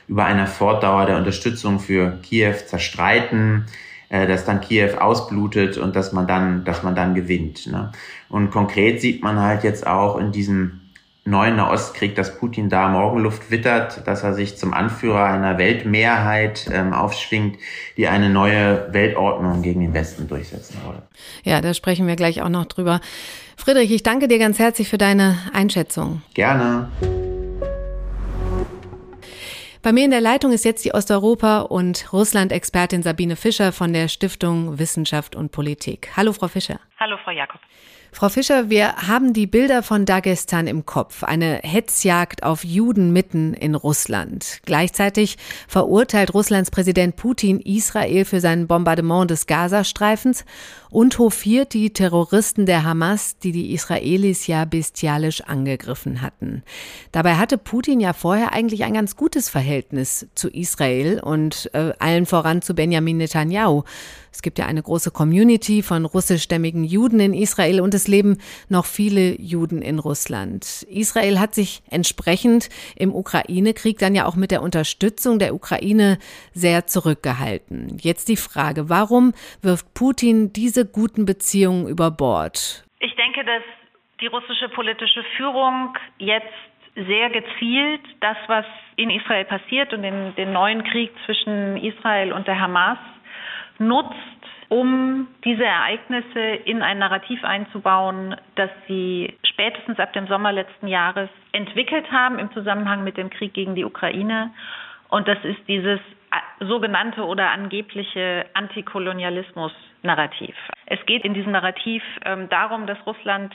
über 0.07 0.23
eine 0.23 0.47
Fortdauer 0.47 1.07
der 1.07 1.17
Unterstützung 1.17 1.79
für 1.79 2.17
Kiew 2.21 2.55
zerstreiten 2.65 3.65
äh, 4.07 4.27
dass 4.27 4.45
dann 4.45 4.61
Kiew 4.61 4.97
ausblutet 4.99 5.77
und 5.77 5.95
dass 5.95 6.13
man 6.13 6.27
dann, 6.27 6.63
dass 6.63 6.83
man 6.83 6.95
dann 6.95 7.15
gewinnt. 7.15 7.67
Ne? 7.67 7.91
Und 8.29 8.51
konkret 8.51 9.01
sieht 9.01 9.21
man 9.21 9.39
halt 9.39 9.63
jetzt 9.63 9.85
auch 9.85 10.17
in 10.17 10.31
diesem 10.31 10.79
neuen 11.25 11.55
Nahostkrieg, 11.55 12.15
dass 12.15 12.37
Putin 12.37 12.69
da 12.69 12.87
Morgenluft 12.87 13.49
wittert, 13.49 14.07
dass 14.07 14.23
er 14.23 14.33
sich 14.33 14.57
zum 14.57 14.73
Anführer 14.73 15.25
einer 15.25 15.57
Weltmehrheit 15.57 16.69
ähm, 16.71 16.93
aufschwingt, 16.93 17.57
die 17.97 18.07
eine 18.07 18.29
neue 18.29 18.93
Weltordnung 18.93 19.63
gegen 19.63 19.81
den 19.81 19.93
Westen 19.93 20.27
durchsetzen 20.27 20.79
wolle. 20.85 21.01
Ja, 21.43 21.61
da 21.61 21.73
sprechen 21.73 22.07
wir 22.07 22.15
gleich 22.15 22.43
auch 22.43 22.49
noch 22.49 22.65
drüber. 22.65 23.01
Friedrich, 23.57 23.91
ich 23.91 24.03
danke 24.03 24.27
dir 24.27 24.37
ganz 24.37 24.59
herzlich 24.59 24.87
für 24.87 24.99
deine 24.99 25.37
Einschätzung. 25.51 26.21
Gerne. 26.35 26.89
Bei 29.81 29.91
mir 29.91 30.05
in 30.05 30.11
der 30.11 30.21
Leitung 30.21 30.51
ist 30.51 30.65
jetzt 30.65 30.83
die 30.85 30.93
Osteuropa- 30.93 31.61
und 31.61 32.11
Russland-Expertin 32.11 33.03
Sabine 33.03 33.35
Fischer 33.35 33.71
von 33.71 33.93
der 33.93 34.07
Stiftung 34.07 34.79
Wissenschaft 34.79 35.35
und 35.35 35.51
Politik. 35.51 36.09
Hallo, 36.15 36.33
Frau 36.33 36.47
Fischer. 36.47 36.79
Hallo, 36.99 37.17
Frau 37.23 37.31
Jakob. 37.31 37.61
Frau 38.15 38.29
Fischer, 38.29 38.69
wir 38.69 38.95
haben 38.95 39.33
die 39.33 39.45
Bilder 39.45 39.83
von 39.83 40.05
Dagestan 40.05 40.67
im 40.67 40.85
Kopf. 40.85 41.23
Eine 41.23 41.59
Hetzjagd 41.63 42.43
auf 42.43 42.63
Juden 42.63 43.11
mitten 43.11 43.53
in 43.53 43.75
Russland. 43.75 44.61
Gleichzeitig 44.63 45.37
verurteilt 45.67 46.33
Russlands 46.33 46.71
Präsident 46.71 47.17
Putin 47.17 47.59
Israel 47.59 48.23
für 48.23 48.39
sein 48.39 48.67
Bombardement 48.67 49.29
des 49.29 49.47
Gazastreifens 49.47 50.45
und 50.95 51.19
hofiert 51.19 51.73
die 51.73 51.89
Terroristen 51.89 52.65
der 52.65 52.85
Hamas, 52.85 53.37
die 53.37 53.51
die 53.51 53.73
Israelis 53.73 54.47
ja 54.47 54.63
bestialisch 54.63 55.41
angegriffen 55.41 56.21
hatten. 56.21 56.63
Dabei 57.11 57.35
hatte 57.35 57.57
Putin 57.57 57.99
ja 57.99 58.13
vorher 58.13 58.53
eigentlich 58.53 58.85
ein 58.85 58.93
ganz 58.93 59.17
gutes 59.17 59.49
Verhältnis 59.49 60.25
zu 60.35 60.47
Israel 60.47 61.19
und 61.19 61.69
äh, 61.73 61.91
allen 61.99 62.25
voran 62.25 62.61
zu 62.61 62.75
Benjamin 62.75 63.17
Netanyahu. 63.17 63.83
Es 64.35 64.41
gibt 64.41 64.59
ja 64.59 64.65
eine 64.65 64.83
große 64.83 65.11
Community 65.11 65.81
von 65.81 66.03
russischstämmigen 66.03 66.83
Juden 66.83 67.21
in 67.21 67.33
Israel 67.33 67.79
und 67.79 67.93
es 67.93 68.09
leben 68.09 68.37
noch 68.67 68.85
viele 68.85 69.39
Juden 69.39 69.81
in 69.81 69.97
Russland. 69.97 70.85
Israel 70.89 71.39
hat 71.39 71.55
sich 71.55 71.81
entsprechend 71.89 72.67
im 72.97 73.15
Ukraine-Krieg 73.15 73.97
dann 73.97 74.13
ja 74.13 74.25
auch 74.25 74.35
mit 74.35 74.51
der 74.51 74.61
Unterstützung 74.61 75.39
der 75.39 75.55
Ukraine 75.55 76.19
sehr 76.53 76.85
zurückgehalten. 76.85 77.97
Jetzt 78.01 78.27
die 78.27 78.35
Frage, 78.35 78.89
warum 78.89 79.31
wirft 79.61 79.93
Putin 79.93 80.51
diese 80.51 80.84
guten 80.85 81.25
Beziehungen 81.25 81.87
über 81.87 82.11
Bord? 82.11 82.85
Ich 82.99 83.15
denke, 83.15 83.43
dass 83.43 83.63
die 84.21 84.27
russische 84.27 84.69
politische 84.69 85.23
Führung 85.37 85.97
jetzt 86.17 86.47
sehr 86.95 87.29
gezielt 87.29 88.01
das, 88.21 88.37
was 88.47 88.65
in 88.95 89.09
Israel 89.09 89.45
passiert 89.45 89.93
und 89.93 90.01
den, 90.01 90.33
den 90.35 90.53
neuen 90.53 90.83
Krieg 90.83 91.11
zwischen 91.25 91.77
Israel 91.77 92.31
und 92.31 92.47
der 92.47 92.59
Hamas 92.59 92.97
nutzt, 93.77 94.15
um 94.69 95.27
diese 95.43 95.65
Ereignisse 95.65 96.39
in 96.39 96.81
ein 96.81 96.99
Narrativ 96.99 97.43
einzubauen, 97.43 98.35
das 98.55 98.69
sie 98.87 99.37
spätestens 99.43 99.99
ab 99.99 100.13
dem 100.13 100.27
Sommer 100.27 100.51
letzten 100.51 100.87
Jahres 100.87 101.29
entwickelt 101.51 102.11
haben 102.11 102.39
im 102.39 102.51
Zusammenhang 102.53 103.03
mit 103.03 103.17
dem 103.17 103.29
Krieg 103.29 103.53
gegen 103.53 103.75
die 103.75 103.85
Ukraine. 103.85 104.51
Und 105.09 105.27
das 105.27 105.37
ist 105.43 105.59
dieses 105.67 105.99
sogenannte 106.59 107.25
oder 107.25 107.51
angebliche 107.51 108.45
Antikolonialismus-Narrativ. 108.53 110.55
Es 110.85 111.05
geht 111.05 111.25
in 111.25 111.33
diesem 111.33 111.51
Narrativ 111.51 112.03
ähm, 112.23 112.49
darum, 112.49 112.87
dass 112.87 112.97
Russland 113.05 113.53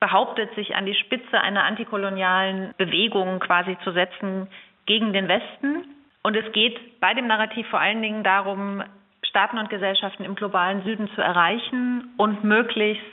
behauptet, 0.00 0.54
sich 0.54 0.74
an 0.74 0.86
die 0.86 0.94
Spitze 0.94 1.40
einer 1.40 1.64
antikolonialen 1.64 2.74
Bewegung 2.76 3.38
quasi 3.38 3.76
zu 3.84 3.92
setzen 3.92 4.48
gegen 4.86 5.12
den 5.12 5.28
Westen. 5.28 5.84
Und 6.22 6.36
es 6.36 6.50
geht 6.52 7.00
bei 7.00 7.14
dem 7.14 7.26
Narrativ 7.26 7.66
vor 7.68 7.80
allen 7.80 8.02
Dingen 8.02 8.24
darum, 8.24 8.82
Staaten 9.24 9.58
und 9.58 9.70
Gesellschaften 9.70 10.24
im 10.24 10.34
globalen 10.34 10.82
Süden 10.82 11.08
zu 11.14 11.20
erreichen 11.20 12.12
und 12.16 12.44
möglichst 12.44 13.04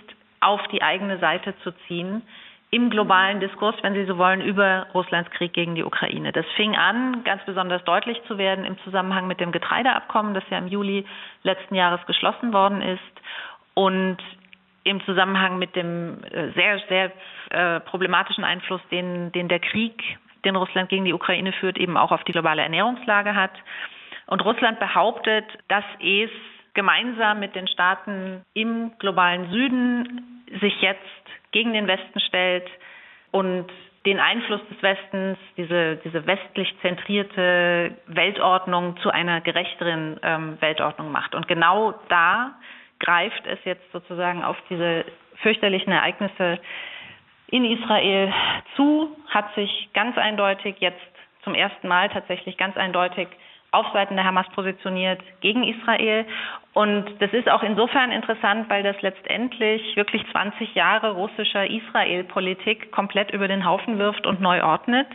auf 0.41 0.61
die 0.69 0.81
eigene 0.81 1.19
Seite 1.19 1.53
zu 1.63 1.71
ziehen 1.87 2.23
im 2.71 2.89
globalen 2.89 3.39
Diskurs, 3.39 3.75
wenn 3.81 3.95
Sie 3.95 4.05
so 4.05 4.17
wollen, 4.17 4.41
über 4.41 4.87
Russlands 4.93 5.31
Krieg 5.31 5.53
gegen 5.53 5.75
die 5.75 5.83
Ukraine. 5.83 6.31
Das 6.31 6.45
fing 6.55 6.75
an, 6.75 7.23
ganz 7.23 7.43
besonders 7.45 7.83
deutlich 7.83 8.21
zu 8.27 8.37
werden 8.37 8.63
im 8.63 8.77
Zusammenhang 8.83 9.27
mit 9.27 9.39
dem 9.39 9.51
Getreideabkommen, 9.51 10.35
das 10.35 10.43
ja 10.51 10.59
im 10.59 10.67
Juli 10.67 11.05
letzten 11.41 11.73
Jahres 11.73 12.05
geschlossen 12.05 12.53
worden 12.53 12.81
ist 12.81 13.01
und 13.73 14.17
im 14.83 15.03
Zusammenhang 15.05 15.57
mit 15.57 15.75
dem 15.75 16.23
äh, 16.25 16.51
sehr, 16.51 16.79
sehr 16.89 17.11
äh, 17.49 17.79
problematischen 17.81 18.43
Einfluss, 18.43 18.81
den, 18.91 19.31
den 19.31 19.47
der 19.47 19.59
Krieg, 19.59 20.01
den 20.45 20.55
Russland 20.55 20.89
gegen 20.89 21.05
die 21.05 21.13
Ukraine 21.13 21.51
führt, 21.53 21.77
eben 21.77 21.97
auch 21.97 22.11
auf 22.11 22.23
die 22.23 22.31
globale 22.31 22.61
Ernährungslage 22.61 23.35
hat. 23.35 23.51
Und 24.27 24.45
Russland 24.45 24.79
behauptet, 24.79 25.45
dass 25.67 25.83
es 25.99 26.29
gemeinsam 26.75 27.39
mit 27.39 27.55
den 27.55 27.67
Staaten 27.67 28.43
im 28.53 28.91
globalen 28.99 29.49
Süden 29.51 30.43
sich 30.61 30.81
jetzt 30.81 31.18
gegen 31.51 31.73
den 31.73 31.87
Westen 31.87 32.19
stellt 32.19 32.69
und 33.31 33.67
den 34.05 34.19
Einfluss 34.19 34.61
des 34.69 34.81
Westens, 34.81 35.37
diese, 35.57 35.97
diese 35.97 36.25
westlich 36.25 36.73
zentrierte 36.81 37.97
Weltordnung 38.07 38.97
zu 39.01 39.09
einer 39.09 39.41
gerechteren 39.41 40.19
ähm, 40.23 40.57
Weltordnung 40.61 41.11
macht. 41.11 41.35
Und 41.35 41.47
genau 41.47 41.93
da 42.07 42.55
greift 42.99 43.45
es 43.45 43.59
jetzt 43.65 43.91
sozusagen 43.91 44.43
auf 44.43 44.57
diese 44.69 45.05
fürchterlichen 45.41 45.91
Ereignisse 45.91 46.59
in 47.47 47.65
Israel 47.65 48.33
zu, 48.75 49.15
hat 49.29 49.53
sich 49.55 49.89
ganz 49.93 50.17
eindeutig 50.17 50.75
jetzt 50.79 50.99
zum 51.43 51.55
ersten 51.55 51.87
Mal 51.87 52.09
tatsächlich 52.09 52.57
ganz 52.57 52.77
eindeutig 52.77 53.27
auf 53.71 53.85
Seiten 53.93 54.15
der 54.15 54.25
Hamas 54.25 54.47
positioniert 54.55 55.21
gegen 55.41 55.63
Israel. 55.63 56.25
Und 56.73 57.05
das 57.19 57.31
ist 57.33 57.49
auch 57.49 57.63
insofern 57.63 58.11
interessant, 58.11 58.69
weil 58.69 58.83
das 58.83 58.99
letztendlich 59.01 59.95
wirklich 59.95 60.23
20 60.31 60.73
Jahre 60.75 61.11
russischer 61.11 61.69
Israel-Politik 61.69 62.91
komplett 62.91 63.31
über 63.31 63.47
den 63.47 63.65
Haufen 63.65 63.99
wirft 63.99 64.25
und 64.25 64.41
neu 64.41 64.63
ordnet. 64.63 65.07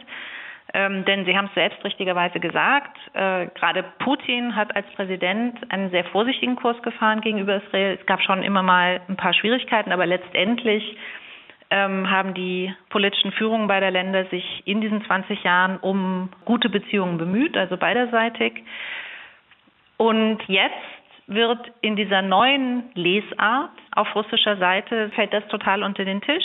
Ähm, 0.73 1.05
denn 1.05 1.25
Sie 1.25 1.37
haben 1.37 1.47
es 1.47 1.55
selbst 1.55 1.85
richtigerweise 1.85 2.41
gesagt, 2.41 2.99
äh, 3.13 3.47
gerade 3.55 3.85
Putin 4.01 4.57
hat 4.57 4.75
als 4.75 4.87
Präsident 4.97 5.57
einen 5.71 5.91
sehr 5.91 6.05
vorsichtigen 6.07 6.57
Kurs 6.57 6.81
gefahren 6.83 7.21
gegenüber 7.21 7.63
Israel. 7.63 7.97
Es 8.01 8.07
gab 8.07 8.21
schon 8.23 8.43
immer 8.43 8.63
mal 8.63 9.01
ein 9.09 9.17
paar 9.17 9.35
Schwierigkeiten, 9.35 9.93
aber 9.93 10.05
letztendlich 10.07 10.97
ähm, 11.75 12.09
haben 12.09 12.35
die 12.35 12.73
politischen 12.89 13.33
Führungen 13.33 13.67
beider 13.67 13.91
Länder 13.91 14.27
sich 14.27 14.63
in 14.65 14.81
diesen 14.81 15.05
20 15.05 15.43
Jahren 15.43 15.79
um 15.79 16.29
gute 16.45 16.69
Beziehungen 16.69 17.19
bemüht, 17.19 17.57
also 17.57 17.77
beiderseitig. 17.77 18.63
Und 19.97 20.39
jetzt 20.47 20.75
wird 21.27 21.59
in 21.81 21.97
dieser 21.97 22.23
neuen 22.23 22.85
Lesart 22.95 23.71
auf 23.91 24.15
russischer 24.15 24.57
Seite 24.59 25.11
fällt 25.17 25.33
das 25.33 25.47
total 25.49 25.83
unter 25.83 26.05
den 26.05 26.21
Tisch. 26.21 26.45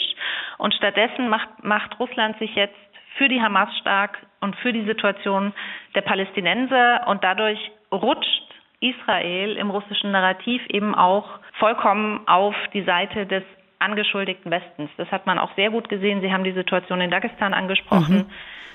Und 0.57 0.74
stattdessen 0.74 1.29
macht, 1.29 1.63
macht 1.63 2.00
Russland 2.00 2.39
sich 2.39 2.55
jetzt 2.55 2.77
für 3.17 3.27
die 3.27 3.39
Hamas 3.39 3.69
stark 3.81 4.17
und 4.41 4.55
für 4.55 4.74
die 4.74 4.86
Situation 4.86 5.53
der 5.93 6.01
Palästinenser 6.01 7.07
und 7.07 7.24
dadurch 7.24 7.59
rutscht 7.91 8.48
Israel 8.79 9.57
im 9.57 9.69
russischen 9.69 10.12
Narrativ 10.12 10.65
eben 10.69 10.95
auch 10.95 11.39
vollkommen 11.59 12.27
auf 12.27 12.55
die 12.74 12.83
Seite 12.83 13.27
des 13.27 13.43
angeschuldigten 13.79 14.51
Westens. 14.51 14.89
Das 14.98 15.09
hat 15.12 15.25
man 15.25 15.39
auch 15.39 15.53
sehr 15.55 15.71
gut 15.71 15.89
gesehen. 15.89 16.21
Sie 16.21 16.31
haben 16.31 16.43
die 16.43 16.51
Situation 16.51 17.01
in 17.01 17.12
Dagestan 17.12 17.53
angesprochen. 17.53 18.17
Mhm. 18.17 18.29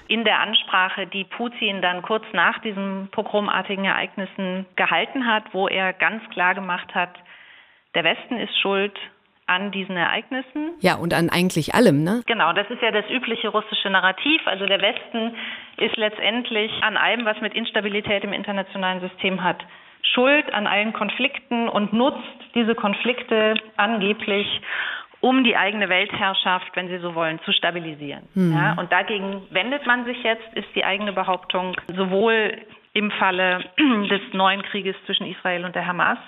In 0.06 0.24
der 0.24 0.40
Ansprache, 0.40 1.06
die 1.06 1.24
Putin 1.24 1.80
dann 1.80 2.02
kurz 2.02 2.24
nach 2.32 2.58
diesen 2.60 3.08
pogromartigen 3.10 3.84
Ereignissen 3.84 4.66
gehalten 4.76 5.26
hat, 5.26 5.44
wo 5.52 5.66
er 5.66 5.92
ganz 5.92 6.22
klar 6.30 6.54
gemacht 6.54 6.94
hat, 6.94 7.10
der 7.94 8.04
Westen 8.04 8.38
ist 8.38 8.58
schuld 8.60 8.98
an 9.46 9.70
diesen 9.70 9.96
Ereignissen. 9.96 10.72
Ja, 10.80 10.96
und 10.96 11.12
an 11.12 11.28
eigentlich 11.30 11.74
allem, 11.74 12.02
ne? 12.02 12.22
Genau, 12.26 12.52
das 12.52 12.68
ist 12.70 12.82
ja 12.82 12.90
das 12.90 13.08
übliche 13.10 13.48
russische 13.48 13.90
Narrativ. 13.90 14.46
Also 14.46 14.66
der 14.66 14.80
Westen 14.80 15.34
ist 15.76 15.96
letztendlich 15.96 16.70
an 16.82 16.96
allem, 16.96 17.24
was 17.24 17.40
mit 17.40 17.54
Instabilität 17.54 18.24
im 18.24 18.32
internationalen 18.32 19.00
System 19.00 19.42
hat, 19.42 19.62
schuld 20.12 20.52
an 20.52 20.66
allen 20.66 20.92
Konflikten 20.92 21.68
und 21.68 21.92
nutzt 21.92 22.18
diese 22.54 22.74
Konflikte 22.74 23.54
angeblich, 23.76 24.60
um 25.20 25.42
die 25.42 25.56
eigene 25.56 25.88
Weltherrschaft, 25.88 26.70
wenn 26.74 26.88
Sie 26.88 26.98
so 26.98 27.14
wollen, 27.14 27.40
zu 27.44 27.52
stabilisieren. 27.52 28.28
Mhm. 28.34 28.52
Ja, 28.52 28.74
und 28.78 28.92
dagegen 28.92 29.42
wendet 29.50 29.86
man 29.86 30.04
sich 30.04 30.22
jetzt, 30.22 30.52
ist 30.54 30.68
die 30.74 30.84
eigene 30.84 31.12
Behauptung, 31.12 31.76
sowohl 31.96 32.58
im 32.92 33.10
Falle 33.10 33.64
des 34.10 34.20
neuen 34.32 34.62
Krieges 34.62 34.96
zwischen 35.06 35.26
Israel 35.26 35.64
und 35.64 35.74
der 35.74 35.86
Hamas, 35.86 36.18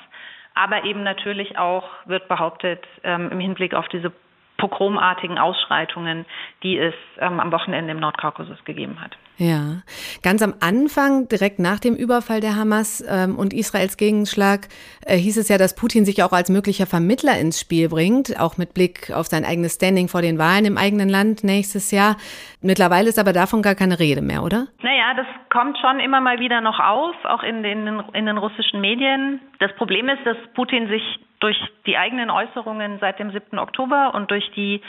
aber 0.55 0.85
eben 0.85 1.03
natürlich 1.03 1.59
auch 1.59 1.85
wird 2.07 2.27
behauptet 2.29 2.83
ähm, 3.05 3.31
im 3.31 3.39
Hinblick 3.39 3.75
auf 3.75 3.87
diese 3.89 4.13
pogromartigen 4.57 5.39
Ausschreitungen, 5.39 6.25
die 6.63 6.79
es 6.79 6.95
ähm, 7.19 7.41
am 7.41 7.53
Wochenende 7.53 7.93
im 7.93 8.01
Nordkaukasus 8.01 8.65
gegeben 8.65 9.01
hat. 9.01 9.17
Ja, 9.39 9.83
ganz 10.23 10.43
am 10.43 10.55
Anfang, 10.61 11.29
direkt 11.29 11.59
nach 11.59 11.79
dem 11.79 11.95
Überfall 11.95 12.41
der 12.41 12.57
Hamas 12.57 13.05
ähm, 13.07 13.37
und 13.37 13.53
Israels 13.53 13.99
Gegenschlag, 13.99 14.69
äh, 15.05 15.17
hieß 15.17 15.37
es 15.37 15.51
ja, 15.51 15.59
dass 15.59 15.77
Putin 15.77 16.07
sich 16.07 16.23
auch 16.23 16.33
als 16.33 16.49
möglicher 16.49 16.87
Vermittler 16.87 17.39
ins 17.39 17.61
Spiel 17.61 17.91
bringt, 17.91 18.41
auch 18.41 18.57
mit 18.57 18.73
Blick 18.73 19.11
auf 19.15 19.27
sein 19.27 19.45
eigenes 19.45 19.75
Standing 19.75 20.09
vor 20.09 20.23
den 20.23 20.39
Wahlen 20.39 20.65
im 20.65 20.79
eigenen 20.79 21.11
Land 21.11 21.45
nächstes 21.45 21.91
Jahr. 21.91 22.17
Mittlerweile 22.63 23.11
ist 23.11 23.19
aber 23.19 23.35
davon 23.35 23.61
gar 23.61 23.75
keine 23.75 23.99
Rede 23.99 24.23
mehr, 24.23 24.43
oder? 24.43 24.69
Naja, 24.81 25.13
das 25.15 25.27
kommt 25.53 25.77
schon 25.79 26.01
immer 26.01 26.23
mal 26.23 26.41
wieder 26.41 26.63
noch 26.63 26.81
auf, 26.81 27.17
auch 27.25 27.43
in 27.43 27.63
den, 27.63 27.87
in 28.15 28.25
den 28.25 28.39
russischen 28.39 28.81
Medien. 28.81 29.41
Das 29.59 29.75
Problem 29.77 30.09
ist, 30.09 30.25
dass 30.25 30.39
Putin 30.55 30.89
sich 30.89 31.03
durch 31.41 31.59
die 31.85 31.99
eigenen 31.99 32.31
Äußerungen 32.31 32.99
seit 33.01 33.19
dem 33.19 33.31
7. 33.33 33.59
Oktober 33.59 34.15
und 34.15 34.31
durch 34.31 34.51
die 34.57 34.81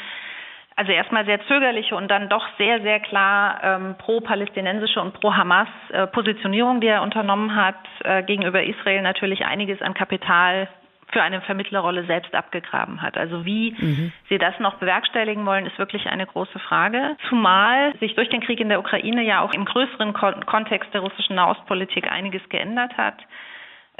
also 0.77 0.91
erstmal 0.91 1.25
sehr 1.25 1.45
zögerliche 1.47 1.95
und 1.95 2.07
dann 2.07 2.29
doch 2.29 2.47
sehr, 2.59 2.81
sehr 2.81 2.99
klar 2.99 3.59
ähm, 3.63 3.95
pro-palästinensische 3.97 5.01
und 5.01 5.19
pro-Hamas-Positionierung, 5.19 6.77
äh, 6.77 6.79
die 6.81 6.87
er 6.87 7.01
unternommen 7.01 7.55
hat, 7.55 7.75
äh, 8.03 8.21
gegenüber 8.21 8.63
Israel 8.63 9.01
natürlich 9.01 9.43
einiges 9.43 9.81
an 9.81 9.95
Kapital 9.95 10.69
für 11.11 11.23
eine 11.23 11.41
Vermittlerrolle 11.41 12.05
selbst 12.05 12.35
abgegraben 12.35 13.01
hat. 13.01 13.17
Also 13.17 13.43
wie 13.43 13.71
mhm. 13.71 14.11
sie 14.29 14.37
das 14.37 14.59
noch 14.59 14.75
bewerkstelligen 14.75 15.45
wollen, 15.47 15.65
ist 15.65 15.79
wirklich 15.79 16.05
eine 16.07 16.27
große 16.27 16.59
Frage. 16.59 17.17
Zumal 17.27 17.97
sich 17.99 18.13
durch 18.13 18.29
den 18.29 18.41
Krieg 18.41 18.59
in 18.59 18.69
der 18.69 18.79
Ukraine 18.79 19.23
ja 19.23 19.41
auch 19.41 19.53
im 19.53 19.65
größeren 19.65 20.13
Kon 20.13 20.45
Kontext 20.45 20.93
der 20.93 21.01
russischen 21.01 21.35
Nahostpolitik 21.35 22.11
einiges 22.11 22.47
geändert 22.49 22.95
hat. 22.97 23.15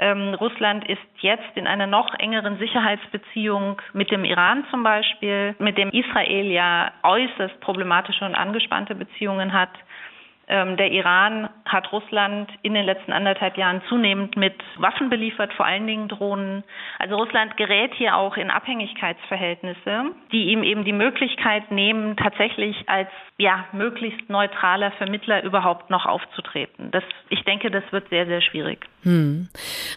Ähm, 0.00 0.34
Russland 0.34 0.88
ist 0.88 1.02
jetzt 1.20 1.56
in 1.56 1.66
einer 1.66 1.86
noch 1.86 2.14
engeren 2.18 2.58
Sicherheitsbeziehung 2.58 3.82
mit 3.92 4.10
dem 4.10 4.24
Iran 4.24 4.64
zum 4.70 4.84
Beispiel, 4.84 5.56
mit 5.58 5.76
dem 5.76 5.90
Israel 5.90 6.46
ja 6.46 6.92
äußerst 7.02 7.60
problematische 7.60 8.24
und 8.24 8.36
angespannte 8.36 8.94
Beziehungen 8.94 9.52
hat. 9.52 9.70
Ähm, 10.50 10.78
der 10.78 10.90
Iran 10.90 11.50
hat 11.66 11.92
Russland 11.92 12.50
in 12.62 12.72
den 12.72 12.86
letzten 12.86 13.12
anderthalb 13.12 13.58
Jahren 13.58 13.82
zunehmend 13.88 14.36
mit 14.36 14.54
Waffen 14.78 15.10
beliefert, 15.10 15.52
vor 15.52 15.66
allen 15.66 15.86
Dingen 15.86 16.08
Drohnen. 16.08 16.64
Also 16.98 17.16
Russland 17.16 17.56
gerät 17.58 17.92
hier 17.94 18.16
auch 18.16 18.36
in 18.38 18.50
Abhängigkeitsverhältnisse, 18.50 20.06
die 20.32 20.44
ihm 20.44 20.62
eben 20.62 20.84
die 20.84 20.92
Möglichkeit 20.92 21.70
nehmen, 21.70 22.16
tatsächlich 22.16 22.76
als 22.86 23.08
ja 23.36 23.66
möglichst 23.72 24.30
neutraler 24.30 24.90
Vermittler 24.92 25.42
überhaupt 25.44 25.90
noch 25.90 26.06
aufzutreten. 26.06 26.90
Das, 26.92 27.04
ich 27.28 27.42
denke, 27.44 27.70
das 27.70 27.84
wird 27.90 28.08
sehr, 28.08 28.24
sehr 28.24 28.40
schwierig. 28.40 28.86
Hm. 29.02 29.48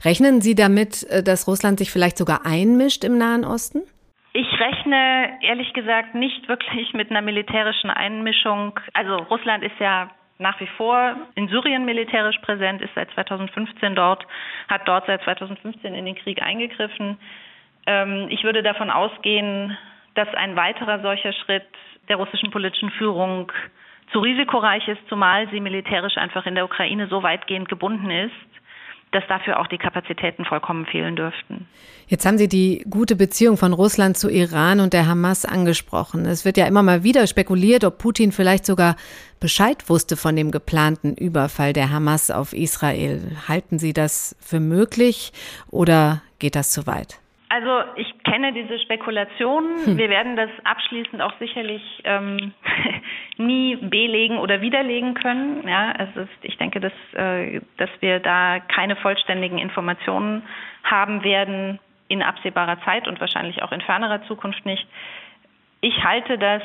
Rechnen 0.03 0.41
Sie 0.41 0.55
damit, 0.55 1.03
äh, 1.09 1.23
dass 1.23 1.47
Russland 1.47 1.79
sich 1.79 1.91
vielleicht 1.91 2.17
sogar 2.17 2.45
einmischt 2.45 3.05
im 3.05 3.17
Nahen 3.17 3.45
Osten? 3.45 3.83
Ich 4.33 4.47
rechne 4.59 5.39
ehrlich 5.41 5.73
gesagt 5.73 6.15
nicht 6.15 6.47
wirklich 6.47 6.93
mit 6.93 7.09
einer 7.09 7.21
militärischen 7.21 7.89
Einmischung. 7.89 8.79
Also 8.93 9.15
Russland 9.15 9.63
ist 9.63 9.77
ja 9.79 10.09
nach 10.41 10.59
wie 10.59 10.67
vor 10.67 11.15
in 11.35 11.47
Syrien 11.47 11.85
militärisch 11.85 12.37
präsent, 12.39 12.81
ist 12.81 12.93
seit 12.95 13.11
2015 13.11 13.95
dort, 13.95 14.25
hat 14.67 14.87
dort 14.87 15.05
seit 15.05 15.23
2015 15.23 15.93
in 15.93 16.05
den 16.05 16.15
Krieg 16.15 16.41
eingegriffen. 16.41 17.17
Ähm, 17.85 18.27
ich 18.29 18.43
würde 18.43 18.63
davon 18.63 18.89
ausgehen, 18.89 19.77
dass 20.15 20.27
ein 20.33 20.55
weiterer 20.55 20.99
solcher 21.01 21.31
Schritt 21.31 21.67
der 22.09 22.17
russischen 22.17 22.51
politischen 22.51 22.89
Führung 22.91 23.51
zu 24.11 24.19
risikoreich 24.19 24.87
ist, 24.87 25.07
zumal 25.07 25.47
sie 25.49 25.61
militärisch 25.61 26.17
einfach 26.17 26.45
in 26.45 26.55
der 26.55 26.65
Ukraine 26.65 27.07
so 27.07 27.23
weitgehend 27.23 27.69
gebunden 27.69 28.09
ist, 28.09 28.33
dass 29.11 29.23
dafür 29.27 29.59
auch 29.59 29.67
die 29.67 29.77
Kapazitäten 29.77 30.45
vollkommen 30.45 30.85
fehlen 30.85 31.15
dürften. 31.15 31.67
Jetzt 32.07 32.25
haben 32.25 32.37
Sie 32.37 32.47
die 32.47 32.85
gute 32.89 33.15
Beziehung 33.15 33.57
von 33.57 33.73
Russland 33.73 34.17
zu 34.17 34.29
Iran 34.29 34.79
und 34.79 34.93
der 34.93 35.07
Hamas 35.07 35.45
angesprochen. 35.45 36.25
Es 36.25 36.45
wird 36.45 36.57
ja 36.57 36.65
immer 36.65 36.81
mal 36.81 37.03
wieder 37.03 37.27
spekuliert, 37.27 37.83
ob 37.83 37.97
Putin 37.97 38.31
vielleicht 38.31 38.65
sogar 38.65 38.95
Bescheid 39.39 39.89
wusste 39.89 40.15
von 40.15 40.35
dem 40.35 40.51
geplanten 40.51 41.15
Überfall 41.15 41.73
der 41.73 41.89
Hamas 41.89 42.31
auf 42.31 42.53
Israel. 42.53 43.35
Halten 43.47 43.79
Sie 43.79 43.93
das 43.93 44.35
für 44.39 44.59
möglich 44.59 45.33
oder 45.69 46.21
geht 46.39 46.55
das 46.55 46.71
zu 46.71 46.87
weit? 46.87 47.19
Also 47.53 47.83
ich 47.95 48.07
kenne 48.23 48.53
diese 48.53 48.79
Spekulationen. 48.79 49.85
Hm. 49.85 49.97
Wir 49.97 50.09
werden 50.09 50.37
das 50.37 50.49
abschließend 50.63 51.21
auch 51.21 51.33
sicherlich 51.37 51.83
ähm, 52.05 52.53
nie 53.37 53.75
belegen 53.75 54.37
oder 54.37 54.61
widerlegen 54.61 55.15
können. 55.15 55.67
Ja, 55.67 55.91
es 55.91 56.15
ist, 56.15 56.43
ich 56.43 56.57
denke, 56.57 56.79
dass, 56.79 56.93
äh, 57.13 57.59
dass 57.75 57.89
wir 57.99 58.21
da 58.21 58.61
keine 58.61 58.95
vollständigen 58.95 59.57
Informationen 59.57 60.43
haben 60.83 61.25
werden 61.25 61.79
in 62.07 62.21
absehbarer 62.21 62.79
Zeit 62.85 63.09
und 63.09 63.19
wahrscheinlich 63.19 63.61
auch 63.63 63.73
in 63.73 63.81
fernerer 63.81 64.23
Zukunft 64.27 64.65
nicht. 64.65 64.87
Ich 65.81 66.05
halte 66.05 66.37
das 66.37 66.63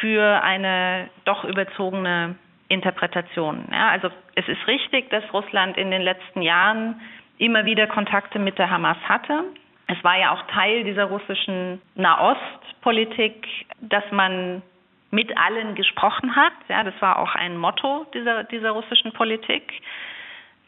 für 0.00 0.42
eine 0.42 1.08
doch 1.24 1.44
überzogene 1.44 2.36
Interpretation. 2.68 3.68
Ja, 3.72 3.88
also 3.88 4.10
es 4.34 4.46
ist 4.46 4.66
richtig, 4.66 5.08
dass 5.08 5.24
Russland 5.32 5.78
in 5.78 5.90
den 5.90 6.02
letzten 6.02 6.42
Jahren 6.42 7.00
immer 7.38 7.64
wieder 7.64 7.86
Kontakte 7.86 8.38
mit 8.38 8.58
der 8.58 8.68
Hamas 8.68 8.98
hatte. 9.08 9.44
Es 9.90 10.04
war 10.04 10.16
ja 10.16 10.32
auch 10.32 10.42
Teil 10.46 10.84
dieser 10.84 11.06
russischen 11.06 11.82
Nahostpolitik, 11.96 13.44
dass 13.80 14.04
man 14.12 14.62
mit 15.10 15.36
allen 15.36 15.74
gesprochen 15.74 16.36
hat. 16.36 16.52
Ja, 16.68 16.84
das 16.84 16.94
war 17.00 17.18
auch 17.18 17.34
ein 17.34 17.56
Motto 17.56 18.06
dieser, 18.14 18.44
dieser 18.44 18.70
russischen 18.70 19.12
Politik. 19.12 19.72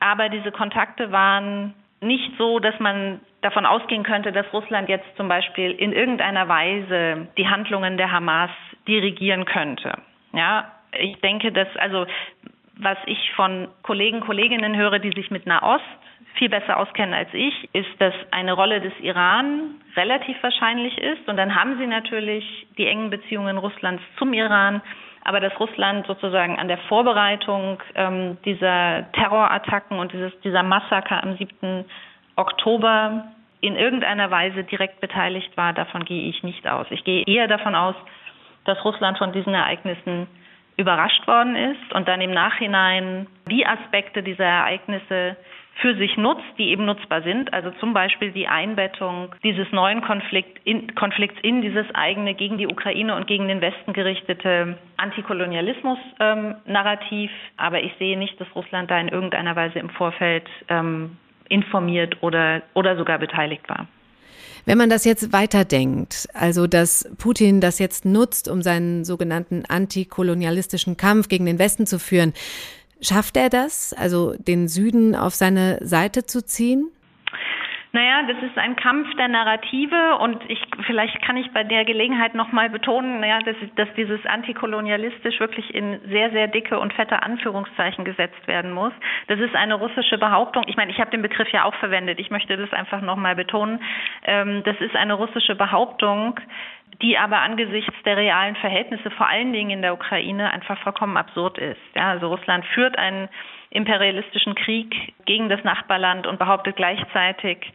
Aber 0.00 0.28
diese 0.28 0.50
Kontakte 0.50 1.12
waren 1.12 1.72
nicht 2.00 2.32
so, 2.37 2.58
dass 2.58 2.76
man 2.80 3.20
davon 3.42 3.64
ausgehen 3.64 4.02
könnte, 4.02 4.32
dass 4.32 4.52
Russland 4.52 4.88
jetzt 4.88 5.16
zum 5.16 5.28
Beispiel 5.28 5.70
in 5.70 5.92
irgendeiner 5.92 6.48
Weise 6.48 7.28
die 7.38 7.46
Handlungen 7.46 7.96
der 7.98 8.11
Hamas 8.11 8.50
dirigieren 8.88 9.44
könnte. 9.44 9.98
Ja, 10.32 10.72
ich 10.98 11.20
denke, 11.20 11.52
dass 11.52 11.68
also 11.76 12.06
was 12.74 12.98
ich 13.06 13.32
von 13.37 13.68
Kollegen, 13.82 14.18
Kolleginnen 14.18 14.76
höre, 14.76 14.98
die 14.98 15.12
sich 15.12 15.30
mit 15.30 15.46
Nahost 15.46 15.85
viel 16.35 16.49
besser 16.49 16.79
auskennen 16.79 17.14
als 17.14 17.29
ich, 17.33 17.68
ist, 17.75 17.90
dass 17.99 18.14
eine 18.31 18.53
Rolle 18.53 18.81
des 18.81 18.92
Iran 19.01 19.77
relativ 19.97 20.37
wahrscheinlich 20.42 20.97
ist. 20.99 21.29
Und 21.29 21.37
dann 21.37 21.55
haben 21.55 21.79
sie 21.79 21.87
natürlich 21.87 22.66
die 22.79 22.87
engen 22.87 23.11
Beziehungen 23.11 23.59
Russlands 23.59 24.03
zum 24.18 24.33
Iran. 24.33 24.83
Aber 25.25 25.40
dass 25.40 25.59
Russland 25.61 26.07
sozusagen 26.07 26.59
an 26.59 26.68
der 26.68 26.79
Vorbereitung 26.79 27.79
ähm, 27.95 28.38
dieser 28.45 29.11
Terrorattacken 29.12 29.99
und 29.99 30.12
dieses, 30.12 30.33
dieser 30.40 30.62
Massaker 30.62 31.23
am 31.23 31.37
7. 31.37 31.85
Oktober 32.37 33.25
in 33.61 33.77
irgendeiner 33.77 34.31
Weise 34.31 34.64
direkt 34.64 35.01
beteiligt 35.01 35.57
war, 35.57 35.73
davon 35.73 36.05
gehe 36.05 36.29
ich 36.29 36.42
nicht 36.42 36.66
aus. 36.66 36.87
Ich 36.90 37.05
gehe 37.05 37.25
eher 37.25 37.47
davon 37.47 37.77
aus, 37.77 37.95
dass 38.64 38.85
Russland 38.85 39.18
von 39.18 39.33
diesen 39.33 39.55
Ereignissen 39.55 40.27
überrascht 40.77 41.27
worden 41.29 41.55
ist 41.55 41.92
und 41.95 42.09
dann 42.09 42.21
im 42.21 42.33
Nachhinein 42.33 43.27
die 43.49 43.66
Aspekte 43.66 44.23
dieser 44.23 44.45
Ereignisse 44.45 45.37
für 45.80 45.96
sich 45.96 46.16
nutzt, 46.16 46.44
die 46.58 46.68
eben 46.68 46.85
nutzbar 46.85 47.22
sind. 47.22 47.52
Also 47.52 47.70
zum 47.80 47.94
Beispiel 47.94 48.30
die 48.32 48.46
Einbettung 48.46 49.35
dieses 49.42 49.66
neuen 49.72 50.02
Konflikt 50.02 50.61
in, 50.64 50.94
Konflikts 50.94 51.38
in 51.42 51.62
dieses 51.62 51.87
eigene 51.94 52.35
gegen 52.35 52.58
die 52.58 52.66
Ukraine 52.66 53.16
und 53.16 53.26
gegen 53.26 53.48
den 53.48 53.61
Westen 53.61 53.92
gerichtete 53.92 54.78
Antikolonialismus-Narrativ. 54.96 57.30
Ähm, 57.30 57.37
Aber 57.56 57.82
ich 57.82 57.92
sehe 57.98 58.18
nicht, 58.18 58.40
dass 58.40 58.48
Russland 58.54 58.90
da 58.90 59.00
in 59.00 59.08
irgendeiner 59.08 59.56
Weise 59.56 59.78
im 59.78 59.90
Vorfeld 59.90 60.48
ähm, 60.68 61.16
informiert 61.48 62.22
oder, 62.22 62.62
oder 62.74 62.96
sogar 62.96 63.18
beteiligt 63.18 63.68
war. 63.68 63.87
Wenn 64.64 64.78
man 64.78 64.90
das 64.90 65.04
jetzt 65.04 65.32
weiterdenkt, 65.32 66.28
also 66.35 66.68
dass 66.68 67.11
Putin 67.18 67.61
das 67.61 67.80
jetzt 67.80 68.04
nutzt, 68.04 68.48
um 68.48 68.62
seinen 68.62 69.04
sogenannten 69.04 69.64
antikolonialistischen 69.66 70.96
Kampf 70.96 71.28
gegen 71.28 71.46
den 71.46 71.58
Westen 71.58 71.85
zu 71.85 71.98
führen, 71.98 72.32
schafft 73.02 73.36
er 73.36 73.50
das, 73.50 73.92
also 73.92 74.34
den 74.38 74.68
Süden 74.68 75.14
auf 75.14 75.34
seine 75.34 75.78
Seite 75.86 76.24
zu 76.24 76.44
ziehen? 76.44 76.88
Naja, 77.94 78.22
das 78.22 78.42
ist 78.42 78.57
ein 78.57 78.74
Kampf 78.74 79.14
der 79.16 79.28
Narrative 79.28 80.16
und 80.16 80.42
ich 80.48 80.62
vielleicht 80.87 81.20
kann 81.20 81.37
ich 81.37 81.50
bei 81.52 81.62
der 81.62 81.85
Gelegenheit 81.85 82.35
nochmal 82.35 82.70
betonen, 82.70 83.20
naja, 83.20 83.40
dass, 83.40 83.57
dass 83.76 83.88
dieses 83.96 84.24
antikolonialistisch 84.24 85.38
wirklich 85.40 85.74
in 85.74 86.00
sehr, 86.09 86.31
sehr 86.31 86.48
dicke 86.48 86.78
und 86.78 86.94
fette 86.94 87.22
Anführungszeichen 87.22 88.07
gesetzt 88.07 88.48
werden 88.48 88.72
muss. 88.72 88.94
Das 89.28 89.38
ist 89.40 89.55
eine 89.55 89.74
russische 89.74 90.16
Behauptung. 90.16 90.64
Ich 90.68 90.76
meine, 90.78 90.90
ich 90.90 91.00
habe 91.00 91.11
den 91.11 91.20
Begriff 91.20 91.48
ja 91.52 91.64
auch 91.64 91.74
verwendet. 91.74 92.18
Ich 92.18 92.31
möchte 92.31 92.57
das 92.57 92.72
einfach 92.72 93.02
nochmal 93.02 93.37
betonen. 93.37 93.78
Ähm, 94.24 94.62
das 94.64 94.81
ist 94.81 94.96
eine 94.96 95.12
russische 95.12 95.55
Behauptung, 95.55 96.40
die 97.02 97.18
aber 97.18 97.40
angesichts 97.40 97.94
der 98.07 98.16
realen 98.16 98.57
Verhältnisse, 98.57 99.11
vor 99.11 99.28
allen 99.28 99.52
Dingen 99.52 99.70
in 99.70 99.83
der 99.83 99.92
Ukraine, 99.92 100.50
einfach 100.50 100.78
vollkommen 100.78 101.18
absurd 101.18 101.59
ist. 101.59 101.81
Ja, 101.94 102.09
also 102.09 102.28
Russland 102.28 102.64
führt 102.66 102.96
einen 102.96 103.28
imperialistischen 103.72 104.54
Krieg 104.54 104.94
gegen 105.24 105.48
das 105.48 105.64
Nachbarland 105.64 106.26
und 106.26 106.38
behauptet 106.38 106.76
gleichzeitig, 106.76 107.72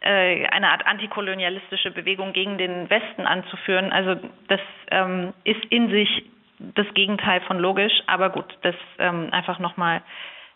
äh, 0.00 0.46
eine 0.46 0.70
Art 0.70 0.86
antikolonialistische 0.86 1.90
Bewegung 1.90 2.32
gegen 2.32 2.58
den 2.58 2.88
Westen 2.90 3.26
anzuführen. 3.26 3.92
Also 3.92 4.16
das 4.48 4.60
ähm, 4.90 5.32
ist 5.44 5.64
in 5.66 5.90
sich 5.90 6.24
das 6.58 6.86
Gegenteil 6.94 7.40
von 7.42 7.58
logisch, 7.58 7.92
aber 8.06 8.30
gut, 8.30 8.46
das 8.62 8.74
ähm, 8.98 9.28
einfach 9.32 9.58
nochmal 9.58 10.02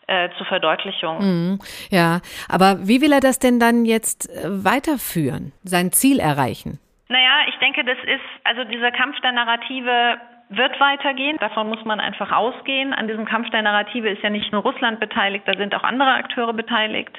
äh, 0.07 0.29
zur 0.37 0.47
Verdeutlichung. 0.47 1.19
Mhm, 1.19 1.59
ja, 1.89 2.21
aber 2.49 2.87
wie 2.87 3.01
will 3.01 3.11
er 3.11 3.19
das 3.19 3.39
denn 3.39 3.59
dann 3.59 3.85
jetzt 3.85 4.29
äh, 4.29 4.63
weiterführen, 4.63 5.53
sein 5.63 5.91
Ziel 5.91 6.19
erreichen? 6.19 6.79
Naja, 7.07 7.45
ich 7.49 7.55
denke, 7.59 7.83
das 7.83 7.97
ist, 8.05 8.23
also 8.43 8.63
dieser 8.63 8.91
Kampf 8.91 9.19
der 9.19 9.33
Narrative 9.33 10.17
wird 10.51 10.79
weitergehen. 10.79 11.37
Davon 11.39 11.69
muss 11.69 11.83
man 11.85 11.99
einfach 11.99 12.31
ausgehen. 12.31 12.93
An 12.93 13.07
diesem 13.07 13.25
Kampf 13.25 13.49
der 13.51 13.61
Narrative 13.61 14.09
ist 14.09 14.21
ja 14.21 14.29
nicht 14.29 14.51
nur 14.51 14.61
Russland 14.61 14.99
beteiligt, 14.99 15.47
da 15.47 15.53
sind 15.55 15.73
auch 15.73 15.83
andere 15.83 16.11
Akteure 16.11 16.53
beteiligt. 16.53 17.17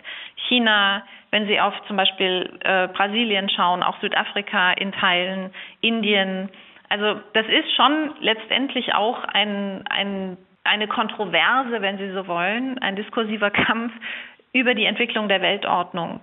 China, 0.49 1.03
wenn 1.31 1.47
Sie 1.47 1.61
auf 1.61 1.75
zum 1.87 1.97
Beispiel 1.97 2.59
äh, 2.61 2.89
Brasilien 2.89 3.49
schauen, 3.49 3.83
auch 3.83 3.99
Südafrika 4.01 4.73
in 4.73 4.93
Teilen, 4.93 5.53
Indien. 5.81 6.51
Also 6.89 7.21
das 7.33 7.47
ist 7.47 7.75
schon 7.75 8.13
letztendlich 8.21 8.95
auch 8.95 9.25
ein, 9.25 9.85
ein, 9.89 10.37
eine 10.65 10.89
Kontroverse, 10.89 11.81
wenn 11.81 11.97
Sie 11.97 12.13
so 12.13 12.27
wollen, 12.27 12.79
ein 12.81 12.97
diskursiver 12.97 13.51
Kampf 13.67 13.93
über 14.53 14.75
die 14.75 14.85
Entwicklung 14.85 15.29
der 15.29 15.41
Weltordnung. 15.41 16.21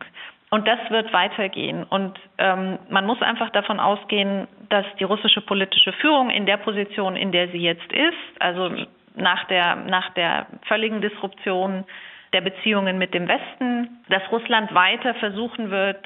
Und 0.51 0.67
das 0.67 0.79
wird 0.89 1.13
weitergehen. 1.13 1.83
Und 1.83 2.19
ähm, 2.39 2.79
man 2.89 3.05
muss 3.05 3.21
einfach 3.21 3.51
davon 3.51 3.79
ausgehen, 3.79 4.47
dass 4.69 4.85
die 4.99 5.03
russische 5.03 5.41
politische 5.41 5.93
Führung 5.93 6.31
in 6.31 6.45
der 6.45 6.57
Position, 6.57 7.15
in 7.15 7.31
der 7.31 7.49
sie 7.49 7.59
jetzt 7.59 7.91
ist, 7.93 8.41
also 8.41 8.71
nach 9.15 9.45
der, 9.45 9.75
nach 9.75 10.11
der 10.13 10.47
völligen 10.63 11.01
Disruption 11.01 11.85
der 12.33 12.41
Beziehungen 12.41 12.97
mit 12.97 13.13
dem 13.13 13.27
Westen, 13.27 13.99
dass 14.09 14.23
Russland 14.31 14.73
weiter 14.73 15.13
versuchen 15.15 15.69
wird, 15.71 16.03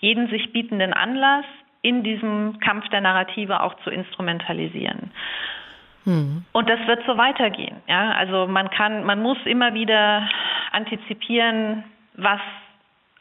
jeden 0.00 0.28
sich 0.28 0.52
bietenden 0.52 0.92
Anlass 0.92 1.44
in 1.82 2.02
diesem 2.02 2.58
Kampf 2.60 2.88
der 2.88 3.00
Narrative 3.00 3.62
auch 3.62 3.74
zu 3.84 3.90
instrumentalisieren. 3.90 5.12
Hm. 6.04 6.44
Und 6.52 6.68
das 6.68 6.80
wird 6.86 7.04
so 7.06 7.16
weitergehen. 7.16 7.76
Ja, 7.88 8.12
also 8.12 8.46
man 8.46 8.70
kann, 8.70 9.04
man 9.04 9.22
muss 9.22 9.38
immer 9.44 9.74
wieder 9.74 10.28
antizipieren, 10.72 11.84
was 12.14 12.40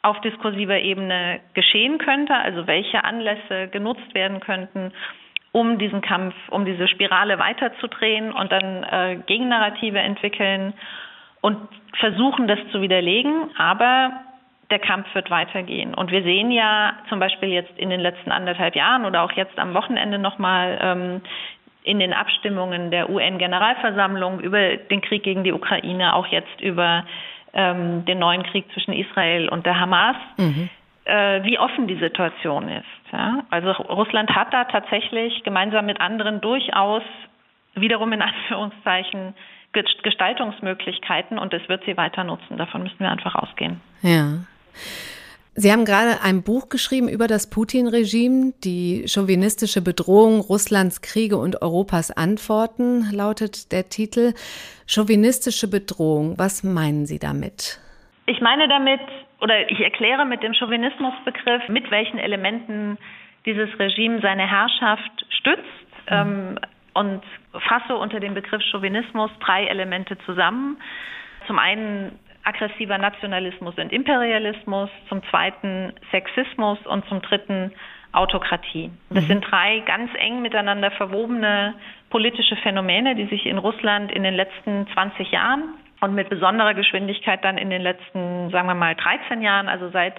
auf 0.04 0.20
diskursiver 0.22 0.80
Ebene 0.80 1.40
geschehen 1.54 1.98
könnte, 1.98 2.36
also 2.36 2.68
welche 2.68 3.04
Anlässe 3.04 3.70
genutzt 3.70 4.14
werden 4.14 4.42
könnten, 4.42 4.92
um 5.54 5.78
diesen 5.80 6.02
Kampf, 6.02 6.36
um 6.50 6.66
diese 6.66 6.88
Spirale 6.88 7.40
weiterzudrehen 7.40 8.32
und 8.32 8.52
dann 8.52 8.84
äh, 8.84 9.20
Gegennarrative 9.26 10.00
entwickeln 10.00 10.74
und 11.42 11.58
versuchen, 12.00 12.48
das 12.48 12.60
zu 12.72 12.82
widerlegen. 12.82 13.50
Aber 13.58 14.12
der 14.70 14.80
Kampf 14.80 15.14
wird 15.14 15.30
weitergehen. 15.30 15.94
Und 15.94 16.12
wir 16.12 16.24
sehen 16.24 16.52
ja 16.52 16.94
zum 17.08 17.20
Beispiel 17.20 17.50
jetzt 17.50 17.78
in 17.78 17.90
den 17.90 18.00
letzten 18.00 18.32
anderthalb 18.32 18.76
Jahren 18.76 19.06
oder 19.06 19.24
auch 19.24 19.32
jetzt 19.34 19.58
am 19.58 19.74
Wochenende 19.74 20.18
nochmal 20.18 20.80
ähm, 20.82 21.22
in 21.84 22.00
den 22.00 22.14
Abstimmungen 22.14 22.92
der 22.92 23.10
UN-Generalversammlung 23.10 24.40
über 24.40 24.78
den 24.78 25.02
Krieg 25.02 25.24
gegen 25.24 25.44
die 25.44 25.54
Ukraine, 25.54 26.16
auch 26.16 26.28
jetzt 26.28 26.60
über 26.62 27.06
ähm, 27.54 28.06
den 28.06 28.20
neuen 28.20 28.44
Krieg 28.44 28.66
zwischen 28.74 28.94
Israel 28.94 29.50
und 29.50 29.66
der 29.66 29.80
Hamas, 29.80 30.16
mhm. 30.38 30.70
äh, 31.06 31.44
wie 31.44 31.60
offen 31.60 31.88
die 31.88 31.98
Situation 31.98 32.70
ist. 32.70 32.86
Ja? 33.12 33.44
Also 33.50 33.72
Russland 33.72 34.32
hat 34.36 34.54
da 34.54 34.66
tatsächlich 34.66 35.44
gemeinsam 35.44 35.86
mit 35.86 36.02
anderen 36.02 36.42
durchaus 36.42 37.04
wiederum 37.76 38.12
in 38.14 38.22
Anführungszeichen 38.24 39.34
Gestaltungsmöglichkeiten 40.04 41.40
und 41.40 41.54
es 41.54 41.68
wird 41.68 41.84
sie 41.86 41.98
weiter 41.98 42.24
nutzen. 42.24 42.58
Davon 42.58 42.84
müssen 42.84 43.00
wir 43.00 43.10
einfach 43.10 43.36
ausgehen. 43.36 43.82
Ja. 44.02 44.46
Sie 45.56 45.72
haben 45.72 45.86
gerade 45.86 46.22
ein 46.24 46.42
Buch 46.42 46.70
geschrieben 46.70 47.08
über 47.08 47.28
das 47.28 47.48
Putin-Regime, 47.48 48.54
die 48.64 49.06
chauvinistische 49.08 49.84
Bedrohung 49.84 50.40
Russlands 50.42 51.02
Kriege 51.02 51.38
und 51.38 51.62
Europas 51.62 52.10
Antworten, 52.10 53.12
lautet 53.12 53.72
der 53.72 53.88
Titel. 53.90 54.34
Chauvinistische 54.88 55.70
Bedrohung, 55.70 56.40
was 56.40 56.64
meinen 56.64 57.06
Sie 57.06 57.20
damit? 57.20 57.80
Ich 58.26 58.42
meine 58.42 58.68
damit, 58.68 59.02
oder 59.42 59.70
ich 59.70 59.80
erkläre 59.80 60.26
mit 60.26 60.42
dem 60.42 60.56
Chauvinismusbegriff, 60.56 61.70
mit 61.70 61.92
welchen 61.92 62.18
Elementen 62.18 62.98
dieses 63.46 63.70
Regime 63.78 64.22
seine 64.22 64.50
Herrschaft 64.50 65.26
stützt. 65.30 65.62
Mhm. 66.10 66.56
Ähm, 66.56 66.60
und 66.96 67.24
fasse 67.68 67.96
unter 67.96 68.20
dem 68.20 68.34
Begriff 68.34 68.62
Chauvinismus 68.72 69.32
drei 69.40 69.66
Elemente 69.66 70.18
zusammen. 70.26 70.78
Zum 71.48 71.60
einen 71.60 72.20
aggressiver 72.44 72.98
Nationalismus 72.98 73.76
und 73.78 73.92
Imperialismus, 73.92 74.90
zum 75.10 75.24
zweiten 75.30 75.94
Sexismus 76.12 76.78
und 76.86 77.06
zum 77.08 77.22
dritten 77.22 77.72
Autokratie. 78.12 78.92
Das 79.10 79.24
mhm. 79.24 79.28
sind 79.28 79.52
drei 79.52 79.80
ganz 79.80 80.12
eng 80.16 80.42
miteinander 80.42 80.92
verwobene 80.92 81.74
politische 82.10 82.56
Phänomene, 82.58 83.16
die 83.16 83.26
sich 83.26 83.46
in 83.46 83.58
Russland 83.58 84.12
in 84.12 84.24
den 84.24 84.36
letzten 84.36 84.88
20 84.94 85.32
Jahren 85.32 85.74
und 86.00 86.14
mit 86.14 86.30
besonderer 86.30 86.74
Geschwindigkeit 86.74 87.44
dann 87.44 87.58
in 87.58 87.70
den 87.70 87.82
letzten, 87.82 88.50
sagen 88.52 88.68
wir 88.68 88.76
mal, 88.76 88.96
13 88.96 89.42
Jahren, 89.42 89.68
also 89.68 89.90
seit 89.90 90.14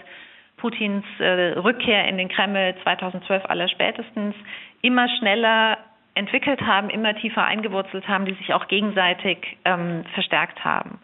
Putins 0.56 1.04
äh, 1.18 1.58
Rückkehr 1.58 2.08
in 2.08 2.16
den 2.16 2.28
Kreml 2.28 2.74
2012 2.82 3.44
aller 3.46 3.68
spätestens, 3.68 4.34
immer 4.82 5.08
schneller 5.18 5.78
entwickelt 6.14 6.60
haben, 6.62 6.90
immer 6.90 7.14
tiefer 7.16 7.44
eingewurzelt 7.44 8.08
haben, 8.08 8.24
die 8.24 8.34
sich 8.34 8.54
auch 8.54 8.66
gegenseitig 8.68 9.56
ähm, 9.64 10.04
verstärkt 10.14 10.64
haben. 10.64 11.00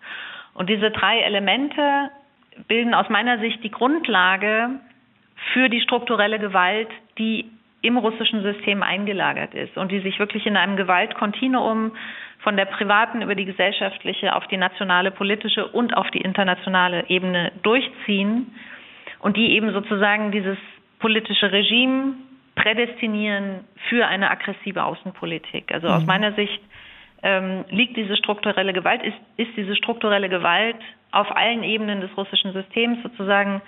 Und 0.54 0.68
diese 0.68 0.90
drei 0.90 1.20
Elemente 1.20 2.10
bilden 2.68 2.94
aus 2.94 3.08
meiner 3.08 3.38
Sicht 3.38 3.62
die 3.62 3.70
Grundlage 3.70 4.70
für 5.52 5.68
die 5.68 5.80
strukturelle 5.80 6.38
Gewalt, 6.38 6.88
die 7.18 7.50
im 7.82 7.96
russischen 7.96 8.42
System 8.42 8.82
eingelagert 8.82 9.54
ist 9.54 9.76
und 9.76 9.90
die 9.90 10.00
sich 10.00 10.18
wirklich 10.18 10.46
in 10.46 10.56
einem 10.56 10.76
Gewaltkontinuum 10.76 11.92
von 12.40 12.56
der 12.56 12.66
privaten 12.66 13.22
über 13.22 13.34
die 13.34 13.44
gesellschaftliche 13.44 14.34
auf 14.34 14.46
die 14.48 14.56
nationale 14.56 15.10
politische 15.10 15.66
und 15.66 15.96
auf 15.96 16.10
die 16.10 16.20
internationale 16.20 17.08
Ebene 17.08 17.52
durchziehen 17.62 18.54
und 19.20 19.36
die 19.36 19.52
eben 19.52 19.72
sozusagen 19.72 20.30
dieses 20.30 20.58
politische 20.98 21.52
Regime 21.52 22.14
prädestinieren 22.54 23.64
für 23.88 24.06
eine 24.06 24.30
aggressive 24.30 24.84
Außenpolitik. 24.84 25.72
Also 25.72 25.88
aus 25.88 26.02
mhm. 26.02 26.06
meiner 26.06 26.32
Sicht 26.32 26.60
ähm, 27.22 27.64
liegt 27.68 27.96
diese 27.96 28.16
strukturelle 28.16 28.72
Gewalt, 28.72 29.02
ist, 29.02 29.16
ist 29.36 29.50
diese 29.56 29.76
strukturelle 29.76 30.28
Gewalt 30.28 30.76
auf 31.12 31.34
allen 31.36 31.62
Ebenen 31.62 32.00
des 32.00 32.16
russischen 32.16 32.52
Systems 32.52 33.02
sozusagen 33.02 33.60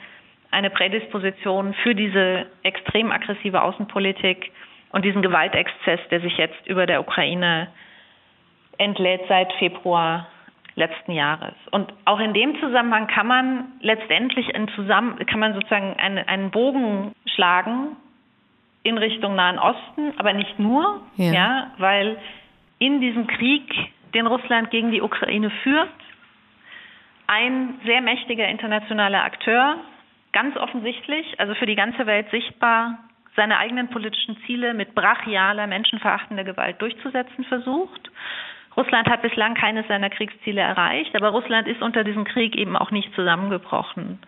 eine 0.51 0.71
Prädisposition 0.71 1.75
für 1.83 1.95
diese 1.95 2.47
extrem 2.63 3.11
aggressive 3.11 3.63
Außenpolitik 3.63 4.53
und 4.91 5.05
diesen 5.05 5.23
Gewaltexzess, 5.23 6.01
der 6.11 6.21
sich 6.21 6.37
jetzt 6.37 6.67
über 6.67 6.87
der 6.87 7.01
Ukraine 7.01 7.69
entlädt 8.79 9.23
seit 9.29 9.53
Februar 9.55 10.29
letzten 10.75 11.13
Jahres. 11.13 11.55
Und 11.71 11.93
auch 12.05 12.21
in 12.21 12.33
dem 12.33 12.59
Zusammenhang 12.61 13.07
kann 13.07 13.27
man 13.27 13.65
letztendlich 13.81 14.55
in 14.55 14.69
zusammen, 14.69 15.25
kann 15.27 15.41
man 15.41 15.55
sozusagen 15.55 15.95
einen, 15.99 16.19
einen 16.27 16.51
Bogen 16.51 17.13
schlagen 17.27 17.97
in 18.83 18.99
Richtung 18.99 19.35
Nahen 19.35 19.59
Osten, 19.59 20.13
aber 20.19 20.33
nicht 20.33 20.59
nur, 20.59 21.03
ja. 21.17 21.33
ja, 21.33 21.71
weil 21.79 22.17
in 22.83 23.01
diesem 23.01 23.29
Krieg, 23.29 23.73
den 24.13 24.27
Russland 24.27 24.73
gegen 24.73 24.91
die 24.91 25.03
Ukraine 25.03 25.51
führt, 25.63 25.89
ein 27.29 27.81
sehr 27.87 28.01
mächtiger 28.01 28.49
internationaler 28.49 29.23
Akteur 29.23 29.77
ganz 30.33 30.57
offensichtlich, 30.57 31.39
also 31.39 31.55
für 31.55 31.67
die 31.67 31.77
ganze 31.77 32.07
Welt 32.07 32.29
sichtbar, 32.31 32.99
seine 33.37 33.59
eigenen 33.59 33.89
politischen 33.89 34.37
Ziele 34.47 34.75
mit 34.75 34.97
brachialer, 34.97 35.69
menschenverachtender 35.69 36.43
Gewalt 36.43 36.83
durchzusetzen 36.83 37.45
versucht. 37.45 38.11
Russland 38.77 39.09
hat 39.09 39.23
bislang 39.23 39.55
keines 39.55 39.87
seiner 39.87 40.11
Kriegsziele 40.11 40.61
erreicht, 40.61 41.15
aber 41.15 41.29
Russland 41.29 41.69
ist 41.69 41.83
unter 41.83 42.03
diesem 42.03 42.25
Krieg 42.25 42.57
eben 42.57 42.77
auch 42.77 42.91
nicht 42.91 43.15
zusammengebrochen. 43.15 44.19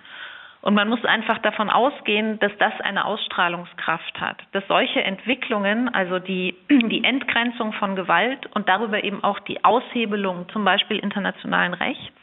Und 0.65 0.73
man 0.73 0.89
muss 0.89 1.05
einfach 1.05 1.37
davon 1.41 1.69
ausgehen, 1.69 2.39
dass 2.39 2.53
das 2.59 2.73
eine 2.81 3.05
Ausstrahlungskraft 3.05 4.19
hat, 4.19 4.39
dass 4.53 4.67
solche 4.67 5.05
Entwicklungen, 5.05 5.95
also 5.95 6.19
die, 6.19 6.57
die 6.71 7.05
Entgrenzung 7.05 7.75
von 7.75 7.95
Gewalt 7.97 8.47
und 8.55 8.67
darüber 8.67 9.05
eben 9.05 9.23
auch 9.23 9.39
die 9.41 9.63
Aushebelung 9.63 10.49
zum 10.55 10.65
Beispiel 10.65 10.99
internationalen 10.99 11.75
Rechts, 11.75 12.17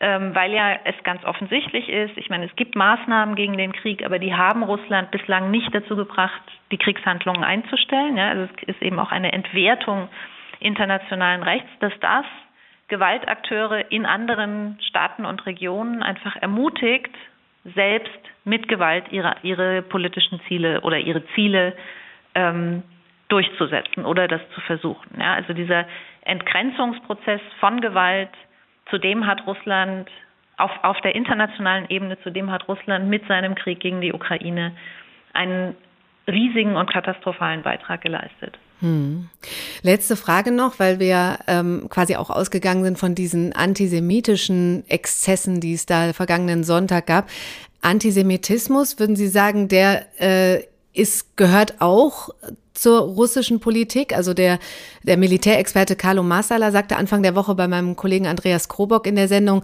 ähm, 0.00 0.34
weil 0.34 0.52
ja 0.52 0.76
es 0.84 0.94
ganz 1.04 1.24
offensichtlich 1.24 1.88
ist, 1.88 2.18
ich 2.18 2.28
meine, 2.28 2.44
es 2.44 2.54
gibt 2.54 2.76
Maßnahmen 2.76 3.34
gegen 3.34 3.56
den 3.56 3.72
Krieg, 3.72 4.04
aber 4.04 4.18
die 4.18 4.34
haben 4.34 4.62
Russland 4.62 5.10
bislang 5.10 5.50
nicht 5.50 5.74
dazu 5.74 5.96
gebracht, 5.96 6.42
die 6.70 6.76
Kriegshandlungen 6.76 7.44
einzustellen. 7.44 8.18
Ja, 8.18 8.28
also 8.28 8.42
es 8.44 8.74
ist 8.74 8.82
eben 8.82 8.98
auch 8.98 9.10
eine 9.10 9.32
Entwertung 9.32 10.10
internationalen 10.60 11.42
Rechts, 11.42 11.70
dass 11.80 11.94
das 12.00 12.26
Gewaltakteure 12.88 13.90
in 13.90 14.06
anderen 14.06 14.78
Staaten 14.88 15.24
und 15.24 15.46
Regionen 15.46 16.02
einfach 16.02 16.36
ermutigt, 16.36 17.14
selbst 17.74 18.20
mit 18.44 18.68
Gewalt 18.68 19.04
ihre, 19.10 19.36
ihre 19.42 19.82
politischen 19.82 20.40
Ziele 20.48 20.80
oder 20.82 20.98
ihre 20.98 21.24
Ziele 21.34 21.74
ähm, 22.34 22.82
durchzusetzen 23.28 24.04
oder 24.04 24.28
das 24.28 24.40
zu 24.54 24.60
versuchen. 24.62 25.20
Ja, 25.20 25.34
also 25.34 25.52
dieser 25.52 25.86
Entgrenzungsprozess 26.22 27.40
von 27.60 27.80
Gewalt, 27.80 28.30
zu 28.90 28.98
dem 28.98 29.26
hat 29.26 29.46
Russland 29.46 30.10
auf, 30.58 30.70
auf 30.82 31.00
der 31.00 31.14
internationalen 31.14 31.86
Ebene, 31.88 32.20
zu 32.22 32.30
dem 32.30 32.50
hat 32.50 32.68
Russland 32.68 33.08
mit 33.08 33.26
seinem 33.26 33.54
Krieg 33.54 33.80
gegen 33.80 34.00
die 34.00 34.12
Ukraine 34.12 34.72
einen 35.32 35.74
riesigen 36.28 36.76
und 36.76 36.92
katastrophalen 36.92 37.62
Beitrag 37.62 38.02
geleistet. 38.02 38.58
Hm. 38.82 39.28
Letzte 39.82 40.16
Frage 40.16 40.50
noch, 40.50 40.80
weil 40.80 40.98
wir 40.98 41.38
ähm, 41.46 41.86
quasi 41.88 42.16
auch 42.16 42.30
ausgegangen 42.30 42.82
sind 42.82 42.98
von 42.98 43.14
diesen 43.14 43.52
antisemitischen 43.52 44.82
Exzessen, 44.88 45.60
die 45.60 45.74
es 45.74 45.86
da 45.86 46.12
vergangenen 46.12 46.64
Sonntag 46.64 47.06
gab. 47.06 47.30
Antisemitismus, 47.80 48.98
würden 48.98 49.14
Sie 49.14 49.28
sagen, 49.28 49.68
der 49.68 50.06
äh, 50.20 50.64
ist, 50.92 51.36
gehört 51.36 51.80
auch 51.80 52.30
zur 52.74 53.00
russischen 53.02 53.60
Politik. 53.60 54.16
Also 54.16 54.34
der, 54.34 54.58
der 55.04 55.16
Militärexperte 55.16 55.94
Carlo 55.94 56.24
Massala 56.24 56.72
sagte 56.72 56.96
Anfang 56.96 57.22
der 57.22 57.36
Woche 57.36 57.54
bei 57.54 57.68
meinem 57.68 57.94
Kollegen 57.94 58.26
Andreas 58.26 58.68
Krobock 58.68 59.06
in 59.06 59.14
der 59.14 59.28
Sendung, 59.28 59.62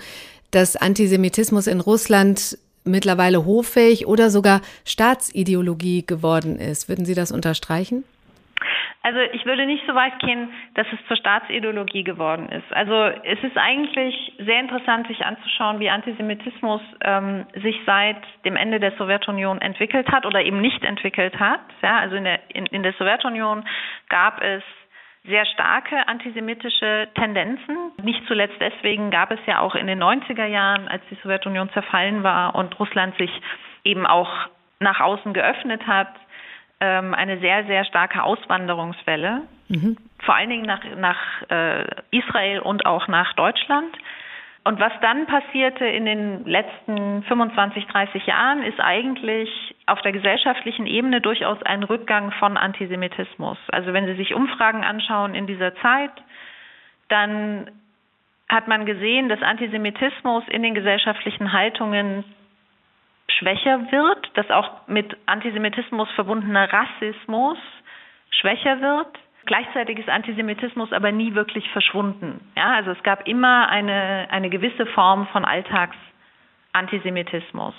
dass 0.53 0.77
Antisemitismus 0.77 1.67
in 1.67 1.81
Russland 1.81 2.57
mittlerweile 2.85 3.45
hoffähig 3.45 4.07
oder 4.07 4.31
sogar 4.31 4.63
Staatsideologie 4.85 6.07
geworden 6.07 6.59
ist. 6.59 6.89
Würden 6.89 7.05
Sie 7.05 7.15
das 7.15 7.33
unterstreichen? 7.33 8.05
Also 9.09 9.21
ich 9.33 9.47
würde 9.47 9.65
nicht 9.65 9.87
so 9.87 9.95
weit 9.95 10.19
gehen, 10.19 10.53
dass 10.75 10.87
es 10.93 10.99
zur 11.07 11.17
Staatsideologie 11.17 12.05
geworden 12.05 12.51
ist. 12.51 12.71
Also 12.75 12.93
es 13.25 13.43
ist 13.43 13.57
eigentlich 13.57 14.35
sehr 14.39 14.61
interessant, 14.61 15.07
sich 15.07 15.25
anzuschauen, 15.25 15.81
wie 15.81 15.89
Antisemitismus 15.89 16.83
ähm, 17.01 17.47
sich 17.55 17.81
seit 17.87 18.19
dem 18.45 18.55
Ende 18.55 18.81
der 18.81 18.93
Sowjetunion 18.99 19.63
entwickelt 19.63 20.13
hat 20.13 20.27
oder 20.27 20.43
eben 20.43 20.61
nicht 20.61 20.85
entwickelt 20.85 21.41
hat. 21.41 21.61
Ja, 21.81 22.01
also 22.01 22.17
in 22.17 22.25
der, 22.25 22.41
in, 22.55 22.67
in 22.67 22.83
der 22.83 22.93
Sowjetunion 22.93 23.65
gab 24.11 24.43
es 24.43 24.63
sehr 25.25 25.47
starke 25.47 26.07
antisemitische 26.07 27.09
Tendenzen. 27.15 27.93
Nicht 28.03 28.27
zuletzt 28.27 28.61
deswegen 28.61 29.11
gab 29.11 29.31
es 29.31 29.41
ja 29.47 29.61
auch 29.61 29.75
in 29.75 29.87
den 29.87 30.03
90er 30.03 30.45
Jahren, 30.45 30.87
als 30.87 31.03
die 31.11 31.17
Sowjetunion 31.23 31.71
zerfallen 31.71 32.23
war 32.25 32.55
und 32.55 32.79
Russland 32.79 33.17
sich 33.17 33.31
eben 33.85 34.07
auch 34.07 34.29
nach 34.81 35.01
außen 35.01 35.33
geöffnet 35.33 35.87
hat, 35.87 36.15
ähm, 36.81 37.15
eine 37.15 37.39
sehr, 37.39 37.65
sehr 37.65 37.85
starke 37.85 38.23
Auswanderungswelle, 38.23 39.43
mhm. 39.69 39.97
vor 40.21 40.35
allen 40.35 40.51
Dingen 40.51 40.67
nach, 40.67 40.83
nach 40.97 41.51
äh, 41.51 41.85
Israel 42.11 42.61
und 42.61 42.87
auch 42.87 43.09
nach 43.09 43.33
Deutschland. 43.35 43.97
Und 44.65 44.81
was 44.81 44.93
dann 45.01 45.27
passierte 45.27 45.87
in 45.87 46.05
den 46.05 46.45
letzten 46.45 47.23
25, 47.23 47.87
30 47.87 48.27
Jahren, 48.27 48.63
ist 48.63 48.79
eigentlich 48.81 49.49
auf 49.87 50.03
der 50.03 50.13
gesellschaftlichen 50.13 50.87
Ebene 50.87 51.21
durchaus 51.21 51.63
ein 51.63 51.83
Rückgang 51.83 52.33
von 52.33 52.57
Antisemitismus. 52.57 53.57
Also 53.69 53.93
wenn 53.93 54.07
Sie 54.07 54.15
sich 54.15 54.35
Umfragen 54.35 54.85
anschauen 54.85 55.35
in 55.35 55.47
dieser 55.47 55.75
Zeit, 55.77 56.11
dann 57.09 57.71
hat 58.49 58.69
man 58.69 58.85
gesehen, 58.85 59.29
dass 59.29 59.41
Antisemitismus 59.43 60.45
in 60.49 60.63
den 60.63 60.75
gesellschaftlichen 60.75 61.53
Haltungen 61.53 62.25
schwächer 63.31 63.91
wird, 63.91 64.37
dass 64.37 64.51
auch 64.51 64.87
mit 64.87 65.17
Antisemitismus 65.27 66.09
verbundener 66.13 66.73
Rassismus 66.73 67.59
schwächer 68.31 68.81
wird. 68.81 69.09
Gleichzeitig 69.47 69.99
ist 69.99 70.09
Antisemitismus 70.09 70.93
aber 70.93 71.11
nie 71.13 71.35
wirklich 71.35 71.69
verschwunden. 71.71 72.41
Ja, 72.57 72.75
also 72.75 72.91
es 72.91 73.03
gab 73.03 73.27
immer 73.27 73.69
eine, 73.69 74.29
eine 74.31 74.51
gewisse 74.51 74.87
Form 74.87 75.27
von 75.29 75.45
Alltagsantisemitismus. 75.45 77.75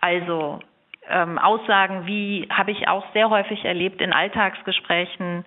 Also 0.00 0.60
ähm, 1.08 1.38
Aussagen 1.38 2.06
wie, 2.06 2.48
habe 2.50 2.70
ich 2.70 2.88
auch 2.88 3.04
sehr 3.12 3.30
häufig 3.30 3.64
erlebt 3.64 4.00
in 4.00 4.12
Alltagsgesprächen, 4.12 5.44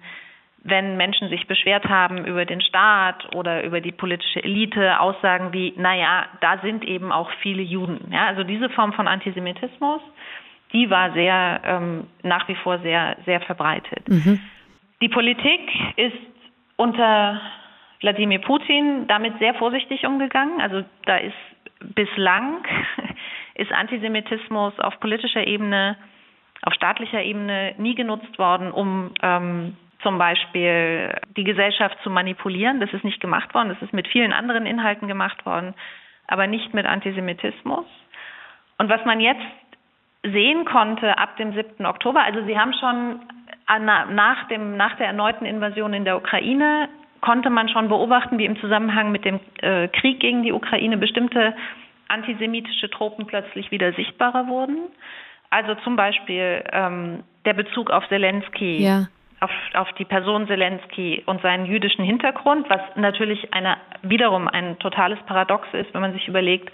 wenn 0.63 0.95
Menschen 0.95 1.29
sich 1.29 1.47
beschwert 1.47 1.85
haben 1.85 2.25
über 2.25 2.45
den 2.45 2.61
Staat 2.61 3.33
oder 3.35 3.63
über 3.63 3.81
die 3.81 3.91
politische 3.91 4.43
Elite, 4.43 4.99
Aussagen 4.99 5.53
wie, 5.53 5.73
naja, 5.75 6.27
da 6.39 6.59
sind 6.59 6.83
eben 6.85 7.11
auch 7.11 7.31
viele 7.41 7.63
Juden. 7.63 8.11
Ja, 8.11 8.27
also 8.27 8.43
diese 8.43 8.69
Form 8.69 8.93
von 8.93 9.07
Antisemitismus, 9.07 10.01
die 10.71 10.89
war 10.89 11.13
sehr, 11.13 11.61
ähm, 11.65 12.07
nach 12.21 12.47
wie 12.47 12.55
vor 12.55 12.79
sehr, 12.79 13.17
sehr 13.25 13.41
verbreitet. 13.41 14.07
Mhm. 14.07 14.39
Die 15.01 15.09
Politik 15.09 15.61
ist 15.95 16.15
unter 16.77 17.41
Wladimir 18.01 18.39
Putin 18.39 19.07
damit 19.07 19.37
sehr 19.39 19.55
vorsichtig 19.55 20.05
umgegangen. 20.05 20.61
Also 20.61 20.83
da 21.05 21.17
ist 21.17 21.33
bislang 21.79 22.63
ist 23.55 23.71
Antisemitismus 23.71 24.79
auf 24.79 24.99
politischer 24.99 25.45
Ebene, 25.45 25.97
auf 26.61 26.73
staatlicher 26.75 27.23
Ebene 27.23 27.73
nie 27.77 27.95
genutzt 27.95 28.37
worden, 28.37 28.71
um 28.71 29.11
ähm, 29.23 29.75
zum 30.03 30.17
Beispiel 30.17 31.13
die 31.35 31.43
Gesellschaft 31.43 31.97
zu 32.03 32.09
manipulieren. 32.09 32.79
Das 32.79 32.91
ist 32.93 33.03
nicht 33.03 33.19
gemacht 33.19 33.53
worden. 33.53 33.69
Das 33.69 33.81
ist 33.81 33.93
mit 33.93 34.07
vielen 34.07 34.33
anderen 34.33 34.65
Inhalten 34.65 35.07
gemacht 35.07 35.45
worden, 35.45 35.73
aber 36.27 36.47
nicht 36.47 36.73
mit 36.73 36.85
Antisemitismus. 36.85 37.85
Und 38.77 38.89
was 38.89 39.03
man 39.05 39.19
jetzt 39.19 39.41
sehen 40.23 40.65
konnte 40.65 41.17
ab 41.17 41.37
dem 41.37 41.53
7. 41.53 41.85
Oktober, 41.85 42.23
also 42.23 42.43
Sie 42.45 42.57
haben 42.57 42.73
schon 42.73 43.19
nach, 43.67 44.47
dem, 44.49 44.75
nach 44.75 44.97
der 44.97 45.07
erneuten 45.07 45.45
Invasion 45.45 45.93
in 45.93 46.05
der 46.05 46.17
Ukraine, 46.17 46.89
konnte 47.21 47.49
man 47.49 47.69
schon 47.69 47.87
beobachten, 47.87 48.37
wie 48.37 48.45
im 48.45 48.59
Zusammenhang 48.59 49.11
mit 49.11 49.25
dem 49.25 49.39
äh, 49.61 49.87
Krieg 49.87 50.19
gegen 50.19 50.43
die 50.43 50.51
Ukraine 50.51 50.97
bestimmte 50.97 51.55
antisemitische 52.07 52.89
Tropen 52.89 53.27
plötzlich 53.27 53.71
wieder 53.71 53.93
sichtbarer 53.93 54.47
wurden. 54.47 54.89
Also 55.49 55.75
zum 55.83 55.95
Beispiel 55.95 56.63
ähm, 56.71 57.23
der 57.45 57.53
Bezug 57.53 57.91
auf 57.91 58.07
Zelensky, 58.09 58.83
ja 58.83 59.07
auf, 59.41 59.51
auf 59.73 59.91
die 59.97 60.05
Person 60.05 60.47
Zelensky 60.47 61.23
und 61.25 61.41
seinen 61.41 61.65
jüdischen 61.65 62.05
Hintergrund, 62.05 62.69
was 62.69 62.81
natürlich 62.95 63.53
eine, 63.53 63.77
wiederum 64.03 64.47
ein 64.47 64.79
totales 64.79 65.19
Paradox 65.25 65.67
ist, 65.73 65.93
wenn 65.93 66.01
man 66.01 66.13
sich 66.13 66.27
überlegt, 66.27 66.71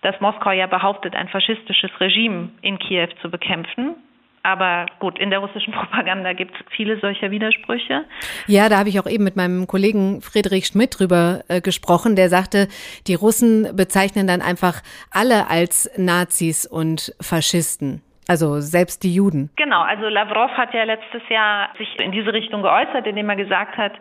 dass 0.00 0.20
Moskau 0.20 0.50
ja 0.50 0.66
behauptet, 0.66 1.14
ein 1.14 1.28
faschistisches 1.28 1.90
Regime 2.00 2.50
in 2.62 2.78
Kiew 2.78 3.08
zu 3.20 3.30
bekämpfen. 3.30 3.94
Aber 4.42 4.86
gut, 4.98 5.18
in 5.20 5.30
der 5.30 5.38
russischen 5.38 5.72
Propaganda 5.72 6.32
gibt 6.32 6.54
es 6.54 6.60
viele 6.74 6.98
solcher 6.98 7.30
Widersprüche. 7.30 8.04
Ja, 8.46 8.68
da 8.68 8.78
habe 8.78 8.88
ich 8.88 8.98
auch 8.98 9.06
eben 9.06 9.22
mit 9.22 9.36
meinem 9.36 9.66
Kollegen 9.66 10.20
Friedrich 10.22 10.66
Schmidt 10.66 10.98
drüber 10.98 11.42
äh, 11.48 11.60
gesprochen. 11.60 12.16
Der 12.16 12.30
sagte, 12.30 12.68
die 13.06 13.14
Russen 13.14 13.76
bezeichnen 13.76 14.26
dann 14.26 14.40
einfach 14.40 14.82
alle 15.10 15.48
als 15.48 15.90
Nazis 15.96 16.66
und 16.66 17.14
Faschisten. 17.20 18.02
Also 18.28 18.60
selbst 18.60 19.02
die 19.02 19.14
Juden. 19.14 19.50
Genau, 19.56 19.82
also 19.82 20.08
Lavrov 20.08 20.50
hat 20.52 20.72
ja 20.74 20.84
letztes 20.84 21.22
Jahr 21.28 21.70
sich 21.76 21.98
in 21.98 22.12
diese 22.12 22.32
Richtung 22.32 22.62
geäußert, 22.62 23.06
indem 23.06 23.28
er 23.28 23.36
gesagt 23.36 23.76
hat, 23.76 23.92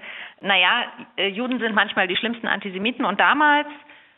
naja, 0.41 0.83
äh, 1.17 1.27
Juden 1.27 1.59
sind 1.59 1.73
manchmal 1.73 2.07
die 2.07 2.15
schlimmsten 2.15 2.47
Antisemiten 2.47 3.05
und 3.05 3.19
damals 3.19 3.67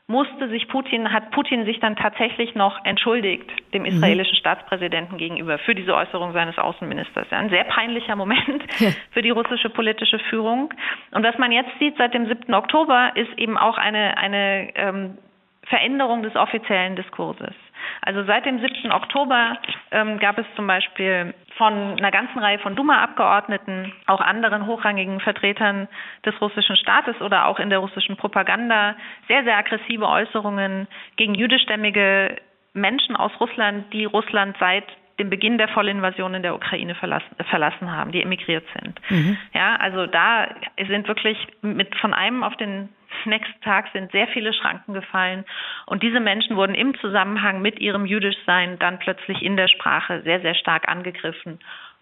musste 0.07 0.49
sich 0.49 0.67
Putin, 0.67 1.13
hat 1.13 1.31
Putin 1.31 1.65
sich 1.65 1.79
dann 1.79 1.95
tatsächlich 1.95 2.55
noch 2.55 2.83
entschuldigt 2.83 3.49
dem 3.73 3.83
mhm. 3.83 3.89
israelischen. 3.89 4.35
Staatspräsidenten 4.35 5.17
gegenüber 5.17 5.57
für 5.59 5.73
diese 5.73 5.95
Äußerung 5.95 6.33
seines 6.33 6.57
Außenministers. 6.57 7.27
Ja, 7.31 7.37
ein 7.37 7.49
sehr 7.49 7.63
peinlicher 7.63 8.15
Moment 8.15 8.63
für 9.11 9.21
die 9.21 9.29
russische 9.29 9.69
politische 9.69 10.19
Führung. 10.29 10.73
Und 11.11 11.23
was 11.23 11.37
man 11.37 11.51
jetzt 11.51 11.71
sieht 11.79 11.97
seit 11.97 12.13
dem 12.13 12.27
7. 12.27 12.53
Oktober 12.53 13.11
ist 13.15 13.31
eben 13.37 13.57
auch 13.57 13.77
eine, 13.77 14.17
eine 14.17 14.75
ähm, 14.75 15.17
Veränderung 15.63 16.23
des 16.23 16.35
offiziellen 16.35 16.97
Diskurses. 16.97 17.55
Also 18.01 18.23
seit 18.23 18.45
dem 18.45 18.59
7. 18.59 18.91
Oktober 18.91 19.57
ähm, 19.91 20.19
gab 20.19 20.37
es 20.37 20.45
zum 20.55 20.67
Beispiel 20.67 21.33
von 21.57 21.97
einer 21.97 22.11
ganzen 22.11 22.39
Reihe 22.39 22.59
von 22.59 22.75
Duma-Abgeordneten, 22.75 23.93
auch 24.07 24.21
anderen 24.21 24.65
hochrangigen 24.65 25.19
Vertretern 25.19 25.87
des 26.25 26.39
russischen 26.41 26.75
Staates 26.75 27.19
oder 27.21 27.47
auch 27.47 27.59
in 27.59 27.69
der 27.69 27.79
russischen 27.79 28.17
Propaganda 28.17 28.95
sehr, 29.27 29.43
sehr 29.43 29.57
aggressive 29.57 30.07
Äußerungen 30.07 30.87
gegen 31.15 31.35
jüdischstämmige 31.35 32.37
Menschen 32.73 33.15
aus 33.15 33.31
Russland, 33.39 33.93
die 33.93 34.05
Russland 34.05 34.55
seit 34.59 34.85
dem 35.19 35.29
Beginn 35.29 35.57
der 35.57 35.67
Vollinvasion 35.67 36.33
in 36.33 36.43
der 36.43 36.55
Ukraine 36.55 36.95
verlassen, 36.95 37.35
verlassen 37.49 37.91
haben, 37.91 38.11
die 38.11 38.21
emigriert 38.21 38.65
sind. 38.79 38.99
Mhm. 39.09 39.37
Ja, 39.53 39.75
also 39.75 40.07
da 40.07 40.47
sind 40.87 41.07
wirklich 41.07 41.37
mit 41.61 41.95
von 41.97 42.13
einem 42.13 42.43
auf 42.43 42.55
den 42.55 42.89
nächsten 43.25 43.61
Tag 43.61 43.89
sind 43.93 44.11
sehr 44.11 44.27
viele 44.29 44.53
Schranken 44.53 44.93
gefallen 44.93 45.45
und 45.85 46.01
diese 46.01 46.19
Menschen 46.19 46.55
wurden 46.55 46.75
im 46.75 46.97
Zusammenhang 46.99 47.61
mit 47.61 47.79
ihrem 47.79 48.05
Jüdischsein 48.05 48.79
dann 48.79 48.99
plötzlich 48.99 49.41
in 49.43 49.55
der 49.55 49.67
Sprache 49.67 50.21
sehr, 50.23 50.41
sehr 50.41 50.55
stark 50.55 50.89
angegriffen 50.89 51.59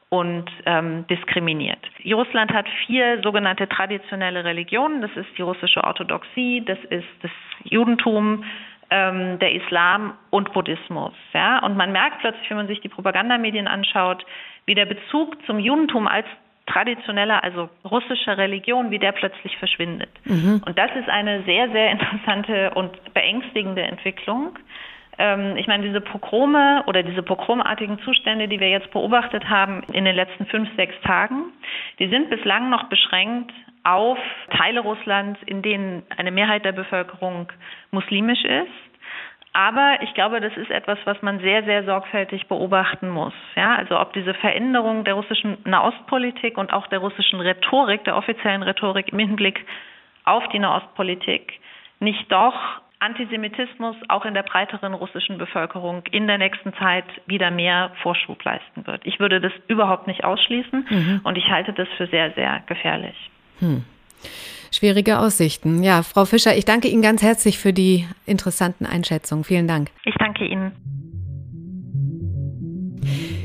und 0.10 0.50
ähm, 0.65 1.06
diskriminiert. 1.08 1.80
Russland 2.06 2.52
hat 2.52 2.67
vier 2.86 3.21
sogenannte 3.24 3.67
traditionelle 3.69 4.43
Religionen. 4.43 5.02
Das 5.02 5.12
ist 5.15 5.30
die 5.38 5.41
russische 5.41 5.84
Orthodoxie, 5.84 6.63
das 6.65 6.80
ist 6.89 7.08
das 7.21 7.32
Judentum, 7.63 8.43
ähm, 8.91 9.39
der 9.39 9.54
Islam 9.54 10.13
und 10.30 10.54
Buddhismus. 10.54 11.13
Ja? 11.34 11.60
Und 11.60 11.77
man 11.77 11.91
merkt 11.91 12.19
plötzlich, 12.19 12.47
wenn 12.49 12.58
man 12.58 12.67
sich 12.67 12.82
die 12.82 12.89
Propagandamedien 12.89 13.67
anschaut, 13.67 14.23
wie 14.65 14.75
der 14.75 14.86
Bezug 14.86 15.43
zum 15.45 15.58
Judentum 15.58 16.08
als 16.08 16.27
traditioneller, 16.67 17.43
also 17.43 17.69
russischer 17.89 18.38
Religion, 18.38 18.91
wie 18.91 18.99
der 18.99 19.13
plötzlich 19.13 19.58
verschwindet. 19.58 20.10
Mhm. 20.25 20.62
Und 20.65 20.77
das 20.77 20.91
ist 20.95 21.10
eine 21.10 21.41
sehr, 21.43 21.69
sehr 21.71 21.91
interessante 21.91 22.71
und 22.75 23.13
beängstigende 23.13 23.82
Entwicklung. 23.82 24.60
Ähm, 25.17 25.56
ich 25.58 25.67
meine, 25.67 25.84
diese 25.84 26.01
Pogrome 26.01 26.84
oder 26.86 27.04
diese 27.04 27.23
pogromartigen 27.23 27.99
Zustände, 27.99 28.47
die 28.47 28.60
wir 28.60 28.69
jetzt 28.69 28.91
beobachtet 28.91 29.49
haben 29.49 29.84
in 29.93 30.06
den 30.06 30.15
letzten 30.15 30.45
fünf, 30.45 30.69
sechs 30.75 30.95
Tagen, 31.01 31.45
die 31.99 32.08
sind 32.08 32.30
bislang 32.30 32.69
noch 32.69 32.84
beschränkt 32.86 33.51
auf 33.84 34.17
Teile 34.56 34.82
Russlands, 34.82 35.39
in 35.46 35.62
denen 35.62 36.04
eine 36.15 36.32
Mehrheit 36.32 36.65
der 36.65 36.72
Bevölkerung 36.72 37.52
muslimisch 37.91 38.44
ist. 38.44 38.91
Aber 39.54 39.98
ich 40.02 40.13
glaube, 40.13 40.39
das 40.39 40.56
ist 40.56 40.72
etwas, 40.72 40.98
was 41.04 41.22
man 41.22 41.39
sehr, 41.39 41.63
sehr 41.63 41.84
sorgfältig 41.84 42.48
beobachten 42.48 43.10
muss. 43.10 43.34
Ja, 43.56 43.76
also 43.76 44.00
ob 44.00 44.13
diese 44.13 44.34
Veränderung 44.34 45.04
der 45.04 45.15
russischen 45.15 45.58
Nahostpolitik 45.65 46.58
und 46.58 46.72
auch 46.72 46.88
der 46.88 47.00
russischen 47.00 47.41
Rhetorik, 47.41 48.04
der 48.06 48.15
offiziellen 48.15 48.63
Rhetorik 48.63 49.12
im 49.12 49.20
Hinblick 49.20 49.65
auf 50.24 50.48
die 50.50 50.60
Nahostpolitik 50.60 51.60
nicht 52.00 52.32
doch 52.32 52.82
Antisemitismus 53.00 53.96
auch 54.10 54.26
in 54.26 54.36
der 54.36 54.44
breiteren 54.44 54.94
russischen 54.94 55.39
Bevölkerung 55.39 56.04
in 56.12 56.28
der 56.28 56.38
nächsten 56.38 56.72
Zeit 56.76 57.06
wieder 57.26 57.50
mehr 57.50 57.91
Vorschub 58.04 58.44
leisten 58.44 58.86
wird. 58.86 59.02
Ich 59.06 59.20
würde 59.20 59.41
das 59.41 59.52
überhaupt 59.67 60.06
nicht 60.06 60.24
ausschließen 60.24 60.86
mhm. 60.88 61.22
und 61.24 61.36
ich 61.38 61.50
halte 61.50 61.74
das 61.74 61.88
für 61.98 62.06
sehr, 62.08 62.32
sehr 62.34 62.62
gefährlich. 62.67 63.15
Hm. 63.62 63.84
Schwierige 64.71 65.19
Aussichten. 65.19 65.84
Ja, 65.84 66.04
Frau 66.04 66.26
Fischer, 66.26 66.56
ich 66.56 66.65
danke 66.65 66.88
Ihnen 66.88 67.02
ganz 67.02 67.21
herzlich 67.21 67.60
für 67.60 67.74
die 67.74 68.08
interessanten 68.26 68.86
Einschätzungen. 68.86 69.43
Vielen 69.43 69.67
Dank. 69.67 69.89
Ich 70.06 70.15
danke 70.17 70.45
Ihnen. 70.45 70.71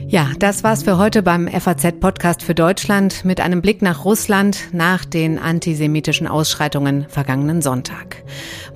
Ja, 0.09 0.29
das 0.38 0.62
war's 0.62 0.85
für 0.85 0.98
heute 0.98 1.24
beim 1.24 1.48
FAZ-Podcast 1.48 2.44
für 2.44 2.55
Deutschland 2.55 3.24
mit 3.24 3.40
einem 3.40 3.61
Blick 3.61 3.83
nach 3.83 4.05
Russland 4.05 4.68
nach 4.72 5.05
den 5.05 5.37
antisemitischen 5.37 6.29
Ausschreitungen 6.29 7.07
vergangenen 7.09 7.61
Sonntag. 7.61 8.22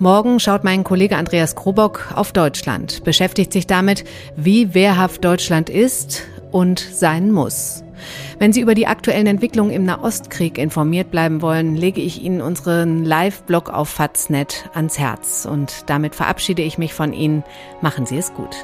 Morgen 0.01 0.41
schaut 0.41 0.65
mein 0.65 0.83
Kollege 0.83 1.17
Andreas 1.17 1.55
Krobock 1.55 2.13
auf 2.17 2.33
Deutschland, 2.33 3.05
beschäftigt 3.05 3.53
sich 3.53 3.69
damit, 3.69 4.03
wie 4.35 4.75
wehrhaft 4.75 5.25
Deutschland 5.25 5.71
ist 5.71 6.27
und 6.51 6.81
sein 6.81 7.31
muss. 7.31 7.85
Wenn 8.39 8.53
Sie 8.53 8.61
über 8.61 8.75
die 8.75 8.87
aktuellen 8.87 9.27
Entwicklungen 9.27 9.71
im 9.71 9.85
Nahostkrieg 9.85 10.59
informiert 10.59 11.11
bleiben 11.11 11.43
wollen, 11.43 11.77
lege 11.77 12.01
ich 12.01 12.23
Ihnen 12.23 12.41
unseren 12.41 13.05
Live-Blog 13.05 13.71
auf 13.71 13.89
Faznet 13.89 14.69
ans 14.75 14.99
Herz. 14.99 15.47
Und 15.51 15.89
damit 15.91 16.15
verabschiede 16.15 16.63
ich 16.63 16.79
mich 16.79 16.95
von 16.95 17.13
Ihnen. 17.13 17.45
Machen 17.81 18.07
Sie 18.07 18.19
es 18.19 18.33
gut. 18.35 18.55